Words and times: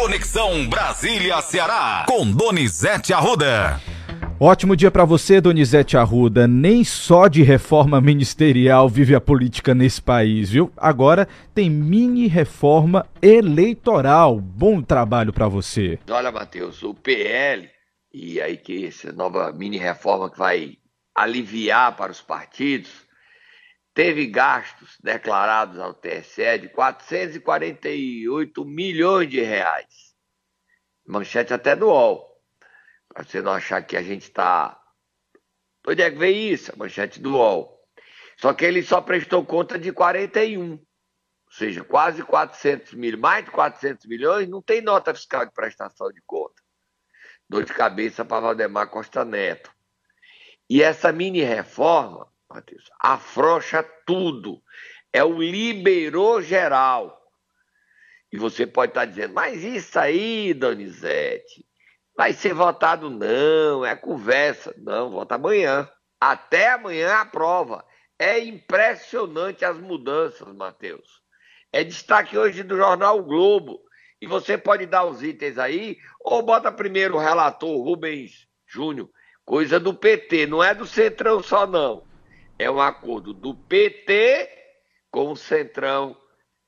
Conexão 0.00 0.66
Brasília-Ceará, 0.66 2.06
com 2.08 2.32
Donizete 2.32 3.12
Arruda. 3.12 3.78
Ótimo 4.40 4.74
dia 4.74 4.90
para 4.90 5.04
você, 5.04 5.42
Donizete 5.42 5.94
Arruda. 5.94 6.48
Nem 6.48 6.82
só 6.82 7.28
de 7.28 7.42
reforma 7.42 8.00
ministerial 8.00 8.88
vive 8.88 9.14
a 9.14 9.20
política 9.20 9.74
nesse 9.74 10.00
país, 10.00 10.48
viu? 10.48 10.72
Agora 10.74 11.28
tem 11.54 11.68
mini 11.68 12.26
reforma 12.28 13.04
eleitoral. 13.20 14.40
Bom 14.40 14.80
trabalho 14.80 15.34
para 15.34 15.48
você. 15.48 15.98
Olha, 16.08 16.32
Matheus, 16.32 16.82
o 16.82 16.94
PL 16.94 17.68
e 18.10 18.40
aí 18.40 18.56
que 18.56 18.86
essa 18.86 19.12
nova 19.12 19.52
mini 19.52 19.76
reforma 19.76 20.30
que 20.30 20.38
vai 20.38 20.78
aliviar 21.14 21.94
para 21.94 22.10
os 22.10 22.22
partidos 22.22 22.90
teve 24.00 24.26
gastos 24.28 24.96
declarados 25.02 25.78
ao 25.78 25.92
TSE 25.92 26.58
de 26.58 26.70
448 26.70 28.64
milhões 28.64 29.28
de 29.28 29.42
reais. 29.42 30.16
Manchete 31.06 31.52
até 31.52 31.76
do 31.76 31.88
UOL. 31.88 32.42
Para 33.12 33.24
você 33.24 33.42
não 33.42 33.52
achar 33.52 33.82
que 33.82 33.98
a 33.98 34.02
gente 34.02 34.22
está. 34.22 34.80
Onde 35.86 36.00
é 36.00 36.10
que 36.10 36.16
veio 36.16 36.54
isso? 36.54 36.72
A 36.72 36.76
manchete 36.76 37.20
do 37.20 37.34
UOL. 37.34 37.78
Só 38.38 38.54
que 38.54 38.64
ele 38.64 38.82
só 38.82 39.02
prestou 39.02 39.44
conta 39.44 39.78
de 39.78 39.92
41. 39.92 40.72
Ou 40.72 40.80
seja, 41.50 41.84
quase 41.84 42.22
400 42.22 42.94
mil, 42.94 43.18
mais 43.18 43.44
de 43.44 43.50
400 43.50 44.06
milhões, 44.06 44.48
não 44.48 44.62
tem 44.62 44.80
nota 44.80 45.14
fiscal 45.14 45.44
de 45.44 45.52
prestação 45.52 46.10
de 46.10 46.22
conta. 46.22 46.62
Dor 47.46 47.66
de 47.66 47.74
cabeça 47.74 48.24
para 48.24 48.40
Valdemar 48.40 48.88
Costa 48.88 49.26
Neto. 49.26 49.70
E 50.70 50.82
essa 50.82 51.12
mini 51.12 51.42
reforma, 51.42 52.29
Matheus, 52.50 52.90
afrouxa 52.98 53.82
tudo. 54.04 54.60
É 55.12 55.22
o 55.22 55.40
liberou 55.40 56.42
geral. 56.42 57.16
E 58.32 58.36
você 58.36 58.66
pode 58.66 58.90
estar 58.90 59.04
dizendo, 59.04 59.34
mas 59.34 59.62
isso 59.62 59.98
aí, 59.98 60.52
Donizete, 60.54 61.66
vai 62.16 62.32
ser 62.32 62.52
votado 62.52 63.08
não, 63.08 63.84
é 63.84 63.94
conversa. 63.94 64.74
Não, 64.78 65.10
vota 65.10 65.36
amanhã. 65.36 65.88
Até 66.20 66.72
amanhã 66.72 67.14
a 67.16 67.24
prova. 67.24 67.84
É 68.18 68.38
impressionante 68.38 69.64
as 69.64 69.78
mudanças, 69.78 70.46
Matheus. 70.54 71.22
É 71.72 71.82
destaque 71.82 72.36
hoje 72.36 72.62
do 72.62 72.76
jornal 72.76 73.18
o 73.18 73.24
Globo. 73.24 73.80
E 74.20 74.26
você 74.26 74.58
pode 74.58 74.84
dar 74.84 75.04
os 75.04 75.22
itens 75.22 75.56
aí, 75.56 75.96
ou 76.20 76.42
bota 76.42 76.70
primeiro 76.70 77.16
o 77.16 77.18
relator 77.18 77.82
Rubens 77.82 78.46
Júnior, 78.66 79.08
coisa 79.46 79.80
do 79.80 79.94
PT, 79.94 80.46
não 80.46 80.62
é 80.62 80.74
do 80.74 80.86
Centrão 80.86 81.42
só 81.42 81.66
não. 81.66 82.09
É 82.60 82.70
um 82.70 82.78
acordo 82.78 83.32
do 83.32 83.54
PT 83.54 84.46
com 85.10 85.32
o 85.32 85.36
Centrão 85.36 86.14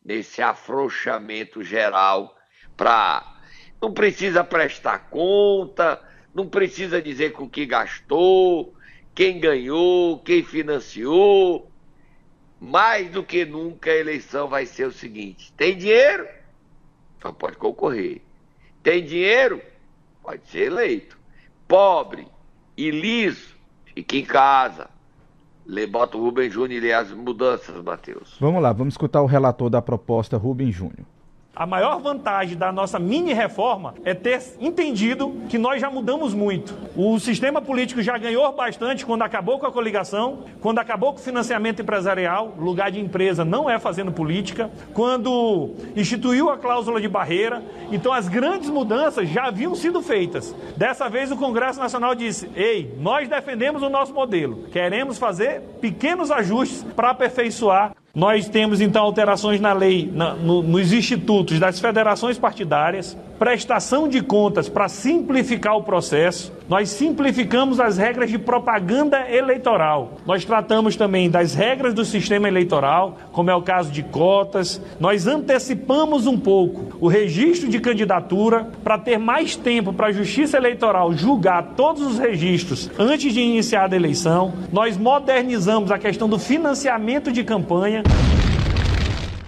nesse 0.02 0.40
afrouxamento 0.40 1.62
geral 1.62 2.34
para 2.74 3.42
não 3.78 3.92
precisa 3.92 4.42
prestar 4.42 5.10
conta, 5.10 6.02
não 6.34 6.48
precisa 6.48 7.02
dizer 7.02 7.32
com 7.32 7.46
que 7.46 7.66
gastou, 7.66 8.74
quem 9.14 9.38
ganhou, 9.38 10.18
quem 10.20 10.42
financiou. 10.42 11.70
Mais 12.58 13.10
do 13.10 13.22
que 13.22 13.44
nunca 13.44 13.90
a 13.90 13.98
eleição 13.98 14.48
vai 14.48 14.64
ser 14.64 14.86
o 14.86 14.92
seguinte: 14.92 15.52
tem 15.58 15.76
dinheiro? 15.76 16.26
Então 17.18 17.34
pode 17.34 17.58
concorrer. 17.58 18.22
Tem 18.82 19.04
dinheiro? 19.04 19.60
Pode 20.22 20.46
ser 20.46 20.68
eleito. 20.68 21.18
Pobre 21.68 22.26
e 22.78 22.90
liso, 22.90 23.54
fica 23.94 24.16
em 24.16 24.24
casa. 24.24 24.88
Lê, 25.66 25.86
bota 25.86 26.16
o 26.16 26.20
Rubem 26.20 26.50
Júnior 26.50 26.82
e 26.82 26.92
as 26.92 27.10
mudanças, 27.12 27.82
Matheus. 27.82 28.36
Vamos 28.40 28.62
lá, 28.62 28.72
vamos 28.72 28.94
escutar 28.94 29.22
o 29.22 29.26
relator 29.26 29.70
da 29.70 29.80
proposta, 29.80 30.36
Rubem 30.36 30.72
Júnior. 30.72 31.06
A 31.54 31.66
maior 31.66 32.00
vantagem 32.00 32.56
da 32.56 32.72
nossa 32.72 32.98
mini 32.98 33.34
reforma 33.34 33.92
é 34.06 34.14
ter 34.14 34.42
entendido 34.58 35.36
que 35.50 35.58
nós 35.58 35.82
já 35.82 35.90
mudamos 35.90 36.32
muito. 36.32 36.74
O 36.96 37.20
sistema 37.20 37.60
político 37.60 38.00
já 38.00 38.16
ganhou 38.16 38.50
bastante 38.52 39.04
quando 39.04 39.20
acabou 39.20 39.58
com 39.58 39.66
a 39.66 39.70
coligação, 39.70 40.44
quando 40.62 40.78
acabou 40.78 41.12
com 41.12 41.18
o 41.18 41.22
financiamento 41.22 41.82
empresarial, 41.82 42.54
lugar 42.58 42.90
de 42.90 42.98
empresa 42.98 43.44
não 43.44 43.68
é 43.68 43.78
fazendo 43.78 44.10
política, 44.10 44.70
quando 44.94 45.74
instituiu 45.94 46.48
a 46.48 46.56
cláusula 46.56 46.98
de 46.98 47.08
barreira. 47.08 47.62
Então 47.90 48.14
as 48.14 48.28
grandes 48.28 48.70
mudanças 48.70 49.28
já 49.28 49.44
haviam 49.44 49.74
sido 49.74 50.00
feitas. 50.00 50.56
Dessa 50.74 51.10
vez 51.10 51.30
o 51.30 51.36
Congresso 51.36 51.78
Nacional 51.78 52.14
disse: 52.14 52.50
"Ei, 52.56 52.96
nós 52.98 53.28
defendemos 53.28 53.82
o 53.82 53.90
nosso 53.90 54.14
modelo. 54.14 54.68
Queremos 54.72 55.18
fazer 55.18 55.60
pequenos 55.82 56.30
ajustes 56.30 56.82
para 56.96 57.10
aperfeiçoar 57.10 57.92
nós 58.14 58.48
temos 58.48 58.80
então 58.80 59.02
alterações 59.02 59.60
na 59.60 59.72
lei, 59.72 60.10
na, 60.12 60.34
no, 60.34 60.62
nos 60.62 60.92
institutos 60.92 61.58
das 61.58 61.80
federações 61.80 62.38
partidárias, 62.38 63.16
prestação 63.42 64.06
de 64.06 64.22
contas 64.22 64.68
para 64.68 64.88
simplificar 64.88 65.76
o 65.76 65.82
processo. 65.82 66.52
Nós 66.68 66.90
simplificamos 66.90 67.80
as 67.80 67.98
regras 67.98 68.30
de 68.30 68.38
propaganda 68.38 69.28
eleitoral. 69.28 70.12
Nós 70.24 70.44
tratamos 70.44 70.94
também 70.94 71.28
das 71.28 71.52
regras 71.52 71.92
do 71.92 72.04
sistema 72.04 72.46
eleitoral, 72.46 73.18
como 73.32 73.50
é 73.50 73.54
o 73.56 73.60
caso 73.60 73.90
de 73.90 74.00
cotas. 74.04 74.80
Nós 75.00 75.26
antecipamos 75.26 76.28
um 76.28 76.38
pouco 76.38 76.96
o 77.00 77.08
registro 77.08 77.68
de 77.68 77.80
candidatura 77.80 78.70
para 78.84 78.96
ter 78.96 79.18
mais 79.18 79.56
tempo 79.56 79.92
para 79.92 80.06
a 80.06 80.12
Justiça 80.12 80.56
Eleitoral 80.56 81.12
julgar 81.12 81.72
todos 81.76 82.00
os 82.00 82.20
registros 82.20 82.88
antes 82.96 83.34
de 83.34 83.40
iniciar 83.40 83.92
a 83.92 83.96
eleição. 83.96 84.52
Nós 84.72 84.96
modernizamos 84.96 85.90
a 85.90 85.98
questão 85.98 86.28
do 86.28 86.38
financiamento 86.38 87.32
de 87.32 87.42
campanha. 87.42 88.04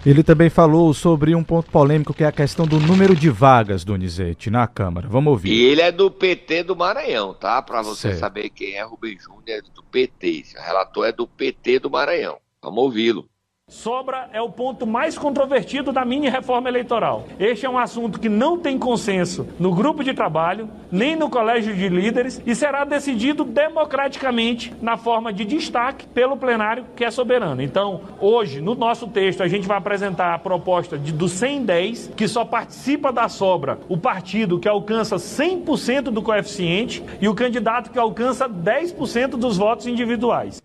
Ele 0.05 0.23
também 0.23 0.51
falou 0.51 0.93
sobre 0.93 1.35
um 1.35 1.43
ponto 1.43 1.71
polêmico 1.71 2.13
que 2.13 2.25
é 2.25 2.27
a 2.27 2.33
questão 2.33 2.67
do 2.67 2.79
número 2.79 3.17
de 3.17 3.31
vagas, 3.31 3.85
Donizete, 3.85 4.51
na 4.51 4.67
Câmara. 4.67 5.09
Vamos 5.09 5.31
ouvir. 5.31 5.51
E 5.51 5.65
ele 5.65 5.81
é 5.81 5.91
do 5.91 6.11
PT 6.11 6.65
do 6.65 6.77
Maranhão, 6.77 7.33
tá? 7.33 7.63
Para 7.63 7.81
você 7.81 8.09
certo. 8.09 8.19
saber 8.19 8.51
quem 8.51 8.75
é 8.75 8.83
Rubem 8.83 9.19
Júnior, 9.19 9.43
é 9.49 9.63
do 9.63 9.83
PT. 9.83 10.29
Esse 10.29 10.59
relator 10.59 11.07
é 11.07 11.13
do 11.13 11.27
PT 11.27 11.79
do 11.79 11.91
Maranhão. 11.91 12.37
Vamos 12.63 12.85
ouvi-lo. 12.85 13.27
Sobra 13.75 14.31
é 14.33 14.41
o 14.41 14.49
ponto 14.49 14.87
mais 14.87 15.19
controvertido 15.19 15.91
da 15.91 16.05
mini 16.05 16.29
reforma 16.29 16.69
eleitoral. 16.69 17.25
Este 17.41 17.67
é 17.67 17.69
um 17.69 17.77
assunto 17.77 18.21
que 18.21 18.29
não 18.29 18.57
tem 18.57 18.79
consenso 18.79 19.49
no 19.59 19.75
grupo 19.75 20.05
de 20.05 20.15
trabalho, 20.15 20.71
nem 20.93 21.17
no 21.17 21.29
colégio 21.29 21.75
de 21.75 21.89
líderes 21.89 22.41
e 22.47 22.55
será 22.55 22.85
decidido 22.85 23.43
democraticamente 23.43 24.73
na 24.81 24.97
forma 24.97 25.33
de 25.33 25.45
destaque 25.45 26.07
pelo 26.07 26.37
plenário 26.37 26.87
que 26.95 27.05
é 27.05 27.11
soberano. 27.11 27.61
Então, 27.61 28.03
hoje, 28.21 28.61
no 28.61 28.77
nosso 28.77 29.09
texto, 29.09 29.43
a 29.43 29.49
gente 29.49 29.67
vai 29.67 29.77
apresentar 29.77 30.35
a 30.35 30.39
proposta 30.39 30.97
de, 30.97 31.13
do 31.13 31.29
110, 31.29 32.13
que 32.17 32.29
só 32.29 32.45
participa 32.45 33.13
da 33.13 33.29
sobra 33.29 33.81
o 33.89 33.99
partido 33.99 34.61
que 34.61 34.69
alcança 34.69 35.17
100% 35.17 36.05
do 36.05 36.23
coeficiente 36.23 37.03
e 37.21 37.27
o 37.27 37.35
candidato 37.35 37.91
que 37.91 37.99
alcança 37.99 38.49
10% 38.49 39.31
dos 39.31 39.59
votos 39.59 39.89
individuais. 39.89 40.63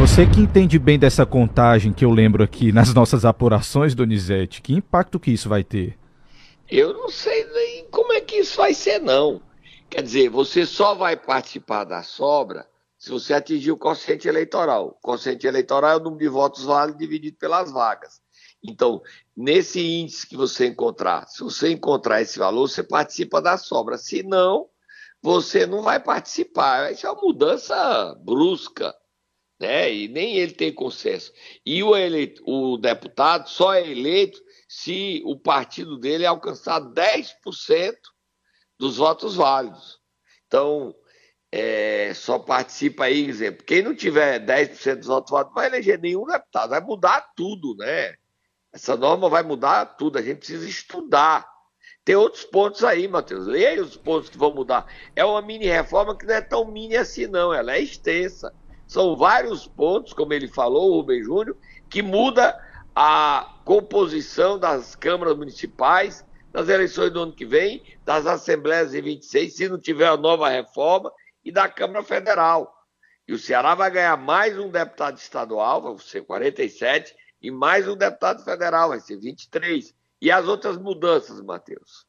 Você 0.00 0.26
que 0.26 0.40
entende 0.40 0.78
bem 0.78 0.98
dessa 0.98 1.26
contagem 1.26 1.92
que 1.92 2.06
eu 2.06 2.10
lembro 2.10 2.42
aqui 2.42 2.72
nas 2.72 2.94
nossas 2.94 3.26
apurações, 3.26 3.94
Donizete, 3.94 4.62
que 4.62 4.72
impacto 4.72 5.20
que 5.20 5.30
isso 5.30 5.46
vai 5.46 5.62
ter? 5.62 5.98
Eu 6.70 6.94
não 6.94 7.10
sei 7.10 7.44
nem 7.52 7.84
como 7.90 8.10
é 8.14 8.20
que 8.22 8.36
isso 8.36 8.56
vai 8.56 8.72
ser, 8.72 8.98
não. 8.98 9.42
Quer 9.90 10.02
dizer, 10.02 10.30
você 10.30 10.64
só 10.64 10.94
vai 10.94 11.18
participar 11.18 11.84
da 11.84 12.02
sobra 12.02 12.66
se 12.98 13.10
você 13.10 13.34
atingir 13.34 13.72
o 13.72 13.76
quociente 13.76 14.26
eleitoral. 14.26 14.96
O 14.98 15.06
quociente 15.06 15.46
eleitoral 15.46 15.90
é 15.90 15.96
o 15.96 16.00
número 16.00 16.20
de 16.20 16.28
votos 16.28 16.64
válidos 16.64 16.98
dividido 16.98 17.36
pelas 17.36 17.70
vagas. 17.70 18.22
Então, 18.64 19.02
nesse 19.36 19.80
índice 19.80 20.26
que 20.26 20.36
você 20.36 20.66
encontrar, 20.66 21.28
se 21.28 21.44
você 21.44 21.70
encontrar 21.70 22.22
esse 22.22 22.38
valor, 22.38 22.66
você 22.66 22.82
participa 22.82 23.42
da 23.42 23.58
sobra. 23.58 23.98
Se 23.98 24.22
não, 24.22 24.66
você 25.22 25.66
não 25.66 25.82
vai 25.82 26.00
participar. 26.00 26.90
Isso 26.90 27.06
é 27.06 27.10
uma 27.10 27.20
mudança 27.20 28.16
brusca 28.24 28.94
né? 29.60 29.92
E 29.92 30.08
nem 30.08 30.36
ele 30.36 30.52
tem 30.52 30.72
consenso. 30.72 31.32
E 31.64 31.82
o, 31.82 31.96
eleito, 31.96 32.42
o 32.46 32.78
deputado 32.78 33.48
só 33.48 33.74
é 33.74 33.88
eleito 33.88 34.40
se 34.66 35.22
o 35.26 35.38
partido 35.38 35.98
dele 35.98 36.24
alcançar 36.24 36.80
10% 36.80 37.94
dos 38.78 38.96
votos 38.96 39.36
válidos. 39.36 40.00
Então, 40.46 40.94
é, 41.52 42.14
só 42.14 42.38
participa 42.38 43.04
aí, 43.04 43.26
exemplo, 43.26 43.64
quem 43.64 43.82
não 43.82 43.94
tiver 43.94 44.40
10% 44.40 44.96
dos 44.96 45.06
votos 45.06 45.30
válidos 45.30 45.54
vai 45.54 45.66
eleger 45.66 46.00
nenhum 46.00 46.24
deputado, 46.24 46.70
vai 46.70 46.80
mudar 46.80 47.32
tudo, 47.36 47.76
né? 47.76 48.14
Essa 48.72 48.96
norma 48.96 49.28
vai 49.28 49.42
mudar 49.42 49.84
tudo, 49.96 50.18
a 50.18 50.22
gente 50.22 50.38
precisa 50.38 50.68
estudar. 50.68 51.46
Tem 52.04 52.14
outros 52.14 52.44
pontos 52.44 52.82
aí, 52.82 53.06
Matheus. 53.06 53.46
Leia 53.46 53.82
os 53.82 53.96
pontos 53.96 54.30
que 54.30 54.38
vão 54.38 54.54
mudar. 54.54 54.86
É 55.14 55.24
uma 55.24 55.42
mini 55.42 55.66
reforma 55.66 56.16
que 56.16 56.24
não 56.24 56.34
é 56.34 56.40
tão 56.40 56.64
mini 56.64 56.96
assim, 56.96 57.26
não. 57.26 57.52
Ela 57.52 57.74
é 57.74 57.80
extensa. 57.80 58.54
São 58.90 59.14
vários 59.14 59.68
pontos, 59.68 60.12
como 60.12 60.32
ele 60.32 60.48
falou, 60.48 60.90
o 60.90 60.94
Rubem 60.96 61.22
Júnior, 61.22 61.56
que 61.88 62.02
muda 62.02 62.60
a 62.92 63.54
composição 63.64 64.58
das 64.58 64.96
câmaras 64.96 65.36
municipais 65.36 66.26
nas 66.52 66.68
eleições 66.68 67.12
do 67.12 67.20
ano 67.20 67.32
que 67.32 67.46
vem, 67.46 67.84
das 68.04 68.26
assembleias 68.26 68.92
em 68.92 69.00
26, 69.00 69.54
se 69.54 69.68
não 69.68 69.78
tiver 69.78 70.08
a 70.08 70.16
nova 70.16 70.48
reforma, 70.48 71.12
e 71.44 71.52
da 71.52 71.68
Câmara 71.68 72.02
Federal. 72.02 72.84
E 73.28 73.32
o 73.32 73.38
Ceará 73.38 73.76
vai 73.76 73.92
ganhar 73.92 74.16
mais 74.16 74.58
um 74.58 74.68
deputado 74.68 75.18
estadual, 75.18 75.80
vai 75.80 75.96
ser 76.00 76.22
47, 76.22 77.14
e 77.40 77.48
mais 77.48 77.86
um 77.86 77.94
deputado 77.94 78.42
federal, 78.42 78.88
vai 78.88 78.98
ser 78.98 79.18
23. 79.18 79.94
E 80.20 80.32
as 80.32 80.48
outras 80.48 80.76
mudanças, 80.76 81.40
Matheus? 81.40 82.04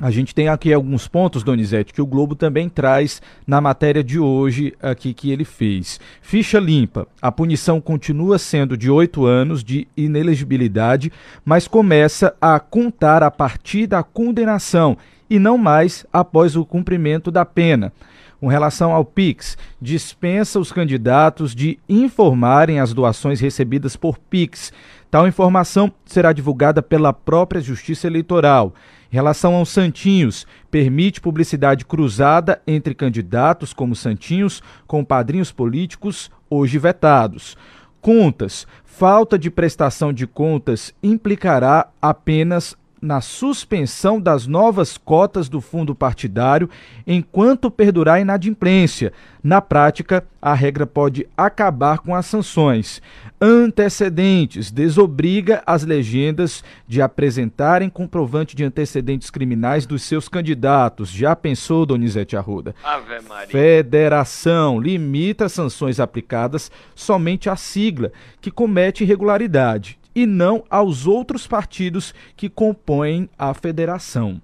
A 0.00 0.10
gente 0.10 0.34
tem 0.34 0.48
aqui 0.48 0.72
alguns 0.72 1.06
pontos, 1.06 1.44
Donizete, 1.44 1.92
que 1.92 2.02
o 2.02 2.06
Globo 2.06 2.34
também 2.34 2.68
traz 2.68 3.22
na 3.46 3.60
matéria 3.60 4.02
de 4.02 4.18
hoje 4.18 4.74
aqui 4.82 5.14
que 5.14 5.30
ele 5.30 5.44
fez. 5.44 6.00
Ficha 6.20 6.58
limpa. 6.58 7.06
A 7.20 7.30
punição 7.30 7.80
continua 7.80 8.38
sendo 8.38 8.76
de 8.76 8.90
oito 8.90 9.26
anos 9.26 9.62
de 9.62 9.86
inelegibilidade, 9.96 11.12
mas 11.44 11.68
começa 11.68 12.34
a 12.40 12.58
contar 12.58 13.22
a 13.22 13.30
partir 13.30 13.86
da 13.86 14.02
condenação 14.02 14.96
e 15.30 15.38
não 15.38 15.56
mais 15.56 16.04
após 16.12 16.56
o 16.56 16.64
cumprimento 16.64 17.30
da 17.30 17.44
pena. 17.44 17.92
Com 18.40 18.48
relação 18.48 18.92
ao 18.92 19.04
Pix, 19.04 19.56
dispensa 19.80 20.58
os 20.58 20.72
candidatos 20.72 21.54
de 21.54 21.78
informarem 21.88 22.80
as 22.80 22.92
doações 22.92 23.38
recebidas 23.38 23.94
por 23.94 24.18
Pix. 24.18 24.72
Tal 25.08 25.28
informação 25.28 25.92
será 26.04 26.32
divulgada 26.32 26.82
pela 26.82 27.12
própria 27.12 27.60
Justiça 27.60 28.08
Eleitoral. 28.08 28.74
Relação 29.12 29.56
aos 29.56 29.68
santinhos, 29.68 30.46
permite 30.70 31.20
publicidade 31.20 31.84
cruzada 31.84 32.62
entre 32.66 32.94
candidatos 32.94 33.74
como 33.74 33.94
santinhos 33.94 34.62
com 34.86 35.04
padrinhos 35.04 35.52
políticos 35.52 36.30
hoje 36.48 36.78
vetados. 36.78 37.54
Contas. 38.00 38.66
Falta 38.86 39.38
de 39.38 39.50
prestação 39.50 40.14
de 40.14 40.26
contas 40.26 40.94
implicará 41.02 41.90
apenas 42.00 42.74
na 43.02 43.20
suspensão 43.20 44.20
das 44.20 44.46
novas 44.46 44.96
cotas 44.96 45.48
do 45.48 45.60
fundo 45.60 45.92
partidário 45.92 46.70
enquanto 47.04 47.68
perdurar 47.68 48.18
a 48.18 48.20
inadimplência. 48.20 49.12
Na 49.42 49.60
prática, 49.60 50.24
a 50.40 50.54
regra 50.54 50.86
pode 50.86 51.26
acabar 51.36 51.98
com 51.98 52.14
as 52.14 52.26
sanções. 52.26 53.02
Antecedentes 53.40 54.70
desobriga 54.70 55.64
as 55.66 55.82
legendas 55.82 56.62
de 56.86 57.02
apresentarem 57.02 57.90
comprovante 57.90 58.54
de 58.54 58.62
antecedentes 58.62 59.30
criminais 59.30 59.84
dos 59.84 60.02
seus 60.02 60.28
candidatos. 60.28 61.10
Já 61.10 61.34
pensou, 61.34 61.84
Donizete 61.84 62.36
Arruda? 62.36 62.72
Ave 62.84 63.20
Maria. 63.28 63.48
Federação 63.48 64.80
limita 64.80 65.46
as 65.46 65.52
sanções 65.52 65.98
aplicadas 65.98 66.70
somente 66.94 67.50
à 67.50 67.56
sigla 67.56 68.12
que 68.40 68.50
comete 68.50 69.02
irregularidade 69.02 69.98
e 70.14 70.26
não 70.26 70.64
aos 70.68 71.06
outros 71.06 71.46
partidos 71.46 72.14
que 72.36 72.48
compõem 72.48 73.28
a 73.38 73.54
federação. 73.54 74.40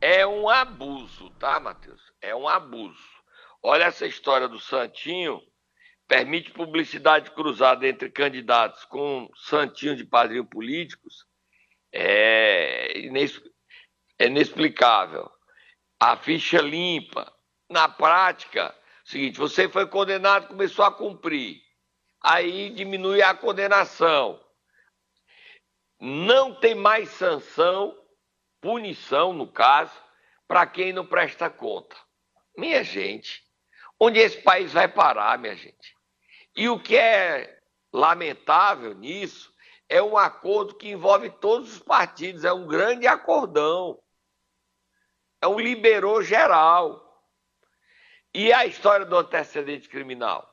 É 0.00 0.26
um 0.26 0.48
abuso, 0.48 1.30
tá, 1.38 1.60
Matheus? 1.60 2.00
É 2.20 2.34
um 2.34 2.48
abuso. 2.48 2.98
Olha 3.62 3.84
essa 3.84 4.06
história 4.06 4.48
do 4.48 4.58
Santinho, 4.58 5.42
permite 6.08 6.50
publicidade 6.50 7.30
cruzada 7.30 7.86
entre 7.86 8.08
candidatos 8.10 8.84
com 8.86 9.30
Santinho 9.36 9.94
de 9.94 10.04
padrinho 10.04 10.44
políticos, 10.44 11.26
é, 11.92 12.92
é 14.18 14.26
inexplicável. 14.26 15.30
A 15.98 16.16
ficha 16.16 16.60
limpa. 16.60 17.30
Na 17.68 17.88
prática, 17.88 18.74
seguinte, 19.04 19.38
você 19.38 19.68
foi 19.68 19.86
condenado, 19.86 20.48
começou 20.48 20.84
a 20.84 20.90
cumprir. 20.90 21.62
Aí 22.22 22.70
diminui 22.70 23.22
a 23.22 23.34
condenação 23.34 24.40
não 26.00 26.54
tem 26.54 26.74
mais 26.74 27.10
sanção, 27.10 27.96
punição, 28.60 29.32
no 29.32 29.46
caso, 29.46 29.92
para 30.48 30.66
quem 30.66 30.92
não 30.92 31.06
presta 31.06 31.50
conta. 31.50 31.96
Minha 32.56 32.82
gente, 32.82 33.44
onde 33.98 34.18
esse 34.18 34.40
país 34.40 34.72
vai 34.72 34.88
parar, 34.88 35.38
minha 35.38 35.54
gente? 35.54 35.94
E 36.56 36.68
o 36.68 36.82
que 36.82 36.96
é 36.96 37.60
lamentável 37.92 38.94
nisso 38.94 39.54
é 39.88 40.02
um 40.02 40.16
acordo 40.16 40.74
que 40.74 40.88
envolve 40.88 41.30
todos 41.30 41.72
os 41.72 41.78
partidos, 41.78 42.44
é 42.44 42.52
um 42.52 42.66
grande 42.66 43.06
acordão. 43.06 44.00
É 45.40 45.46
um 45.46 45.58
liberou 45.58 46.22
geral. 46.22 47.06
E 48.32 48.52
a 48.52 48.66
história 48.66 49.04
do 49.04 49.16
antecedente 49.16 49.88
criminal? 49.88 50.49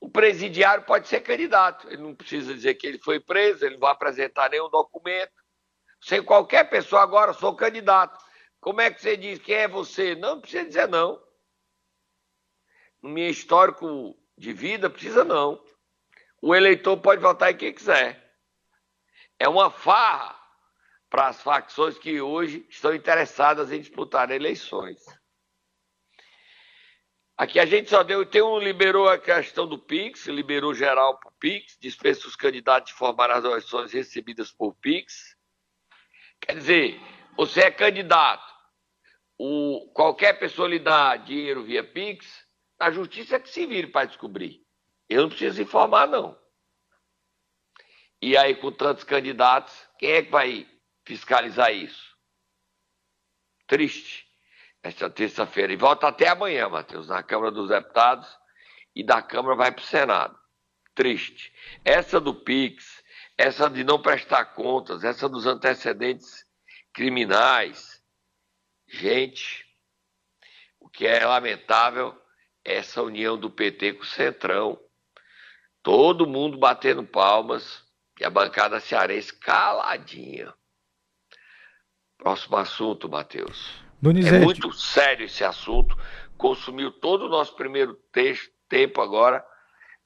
O 0.00 0.10
presidiário 0.10 0.84
pode 0.84 1.08
ser 1.08 1.20
candidato. 1.20 1.88
Ele 1.88 2.02
não 2.02 2.14
precisa 2.14 2.54
dizer 2.54 2.74
que 2.74 2.86
ele 2.86 2.98
foi 2.98 3.20
preso, 3.20 3.64
ele 3.64 3.74
não 3.74 3.80
vai 3.80 3.92
apresentar 3.92 4.50
nenhum 4.50 4.68
documento. 4.68 5.32
Sem 6.00 6.22
qualquer 6.22 6.68
pessoa 6.68 7.02
agora, 7.02 7.32
sou 7.32 7.56
candidato. 7.56 8.22
Como 8.60 8.80
é 8.80 8.90
que 8.90 9.00
você 9.00 9.16
diz 9.16 9.38
quem 9.38 9.56
é 9.56 9.68
você? 9.68 10.14
Não, 10.14 10.36
não 10.36 10.40
precisa 10.40 10.64
dizer 10.64 10.88
não. 10.88 11.22
No 13.02 13.10
meu 13.10 13.28
histórico 13.30 14.16
de 14.36 14.52
vida, 14.52 14.90
precisa 14.90 15.24
não. 15.24 15.62
O 16.42 16.54
eleitor 16.54 16.96
pode 16.98 17.22
votar 17.22 17.52
em 17.52 17.56
quem 17.56 17.72
quiser. 17.72 18.34
É 19.38 19.48
uma 19.48 19.70
farra 19.70 20.36
para 21.08 21.28
as 21.28 21.40
facções 21.40 21.98
que 21.98 22.20
hoje 22.20 22.66
estão 22.68 22.94
interessadas 22.94 23.70
em 23.72 23.80
disputar 23.80 24.30
eleições. 24.30 25.04
Aqui 27.36 27.60
a 27.60 27.66
gente 27.66 27.90
só 27.90 28.02
deu, 28.02 28.24
tem 28.24 28.40
um 28.40 28.58
liberou 28.58 29.10
a 29.10 29.18
questão 29.18 29.68
do 29.68 29.78
Pix, 29.78 30.26
liberou 30.26 30.72
geral 30.72 31.18
para 31.18 31.28
o 31.28 31.32
Pix, 31.32 31.76
dispensa 31.78 32.26
os 32.26 32.34
candidatos 32.34 32.92
de 32.92 32.98
formar 32.98 33.30
as 33.30 33.42
doações 33.42 33.92
recebidas 33.92 34.50
por 34.50 34.74
Pix. 34.76 35.36
Quer 36.40 36.54
dizer, 36.54 37.00
você 37.36 37.60
é 37.60 37.70
candidato, 37.70 38.50
o, 39.36 39.90
qualquer 39.92 40.38
pessoa 40.38 40.66
lhe 40.66 40.78
dá 40.78 41.14
dinheiro 41.16 41.62
via 41.62 41.84
Pix, 41.84 42.26
a 42.78 42.90
justiça 42.90 43.36
é 43.36 43.40
que 43.40 43.50
se 43.50 43.66
vire 43.66 43.88
para 43.88 44.06
descobrir. 44.06 44.64
Eu 45.06 45.22
não 45.22 45.28
preciso 45.28 45.60
informar, 45.60 46.08
não. 46.08 46.38
E 48.22 48.34
aí, 48.34 48.54
com 48.54 48.72
tantos 48.72 49.04
candidatos, 49.04 49.74
quem 49.98 50.10
é 50.10 50.22
que 50.22 50.30
vai 50.30 50.66
fiscalizar 51.04 51.70
isso? 51.70 52.16
Triste 53.66 54.25
esta 54.86 55.10
terça-feira. 55.10 55.72
E 55.72 55.76
volta 55.76 56.08
até 56.08 56.28
amanhã, 56.28 56.68
Matheus, 56.68 57.08
na 57.08 57.22
Câmara 57.22 57.50
dos 57.50 57.68
Deputados 57.68 58.28
e 58.94 59.04
da 59.04 59.20
Câmara 59.20 59.56
vai 59.56 59.72
para 59.72 59.82
o 59.82 59.86
Senado. 59.86 60.38
Triste. 60.94 61.52
Essa 61.84 62.20
do 62.20 62.34
PIX, 62.34 63.02
essa 63.36 63.68
de 63.68 63.84
não 63.84 64.00
prestar 64.00 64.46
contas, 64.46 65.04
essa 65.04 65.28
dos 65.28 65.46
antecedentes 65.46 66.46
criminais. 66.92 68.02
Gente, 68.88 69.66
o 70.80 70.88
que 70.88 71.06
é 71.06 71.24
lamentável 71.26 72.16
é 72.64 72.76
essa 72.76 73.02
união 73.02 73.36
do 73.36 73.50
PT 73.50 73.94
com 73.94 74.02
o 74.02 74.06
Centrão. 74.06 74.80
Todo 75.82 76.26
mundo 76.26 76.58
batendo 76.58 77.04
palmas 77.04 77.84
e 78.18 78.24
a 78.24 78.30
bancada 78.30 78.80
cearense 78.80 79.32
caladinha. 79.32 80.54
Próximo 82.16 82.56
assunto, 82.56 83.08
Matheus. 83.08 83.85
Donizete. 84.00 84.36
É 84.36 84.40
muito 84.40 84.72
sério 84.72 85.26
esse 85.26 85.44
assunto. 85.44 85.96
Consumiu 86.36 86.90
todo 86.90 87.26
o 87.26 87.28
nosso 87.28 87.54
primeiro 87.56 87.94
texto, 88.12 88.50
tempo 88.68 89.00
agora. 89.00 89.44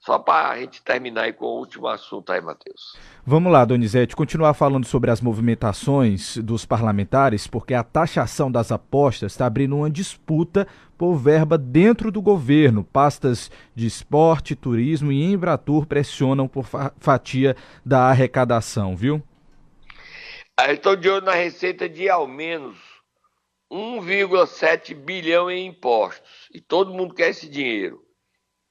Só 0.00 0.18
para 0.18 0.48
a 0.48 0.58
gente 0.58 0.82
terminar 0.82 1.24
aí 1.24 1.32
com 1.32 1.44
o 1.44 1.58
último 1.58 1.86
assunto 1.86 2.32
aí, 2.32 2.40
Matheus. 2.40 2.96
Vamos 3.26 3.52
lá, 3.52 3.66
Donizete, 3.66 4.16
continuar 4.16 4.54
falando 4.54 4.86
sobre 4.86 5.10
as 5.10 5.20
movimentações 5.20 6.38
dos 6.38 6.64
parlamentares, 6.64 7.46
porque 7.46 7.74
a 7.74 7.84
taxação 7.84 8.50
das 8.50 8.72
apostas 8.72 9.32
está 9.32 9.44
abrindo 9.44 9.76
uma 9.76 9.90
disputa 9.90 10.66
por 10.96 11.16
verba 11.16 11.58
dentro 11.58 12.10
do 12.10 12.22
governo. 12.22 12.82
Pastas 12.82 13.50
de 13.74 13.86
esporte, 13.86 14.56
turismo 14.56 15.12
e 15.12 15.22
Embratur 15.22 15.84
pressionam 15.84 16.48
por 16.48 16.64
fatia 16.98 17.54
da 17.84 18.04
arrecadação, 18.08 18.96
viu? 18.96 19.22
Estou 20.66 20.96
de 20.96 21.10
olho 21.10 21.26
na 21.26 21.34
receita 21.34 21.86
de 21.86 22.08
ao 22.08 22.26
menos 22.26 22.78
1,7 23.70 24.94
bilhão 24.94 25.50
em 25.50 25.66
impostos 25.66 26.48
e 26.52 26.60
todo 26.60 26.92
mundo 26.92 27.14
quer 27.14 27.30
esse 27.30 27.48
dinheiro. 27.48 28.04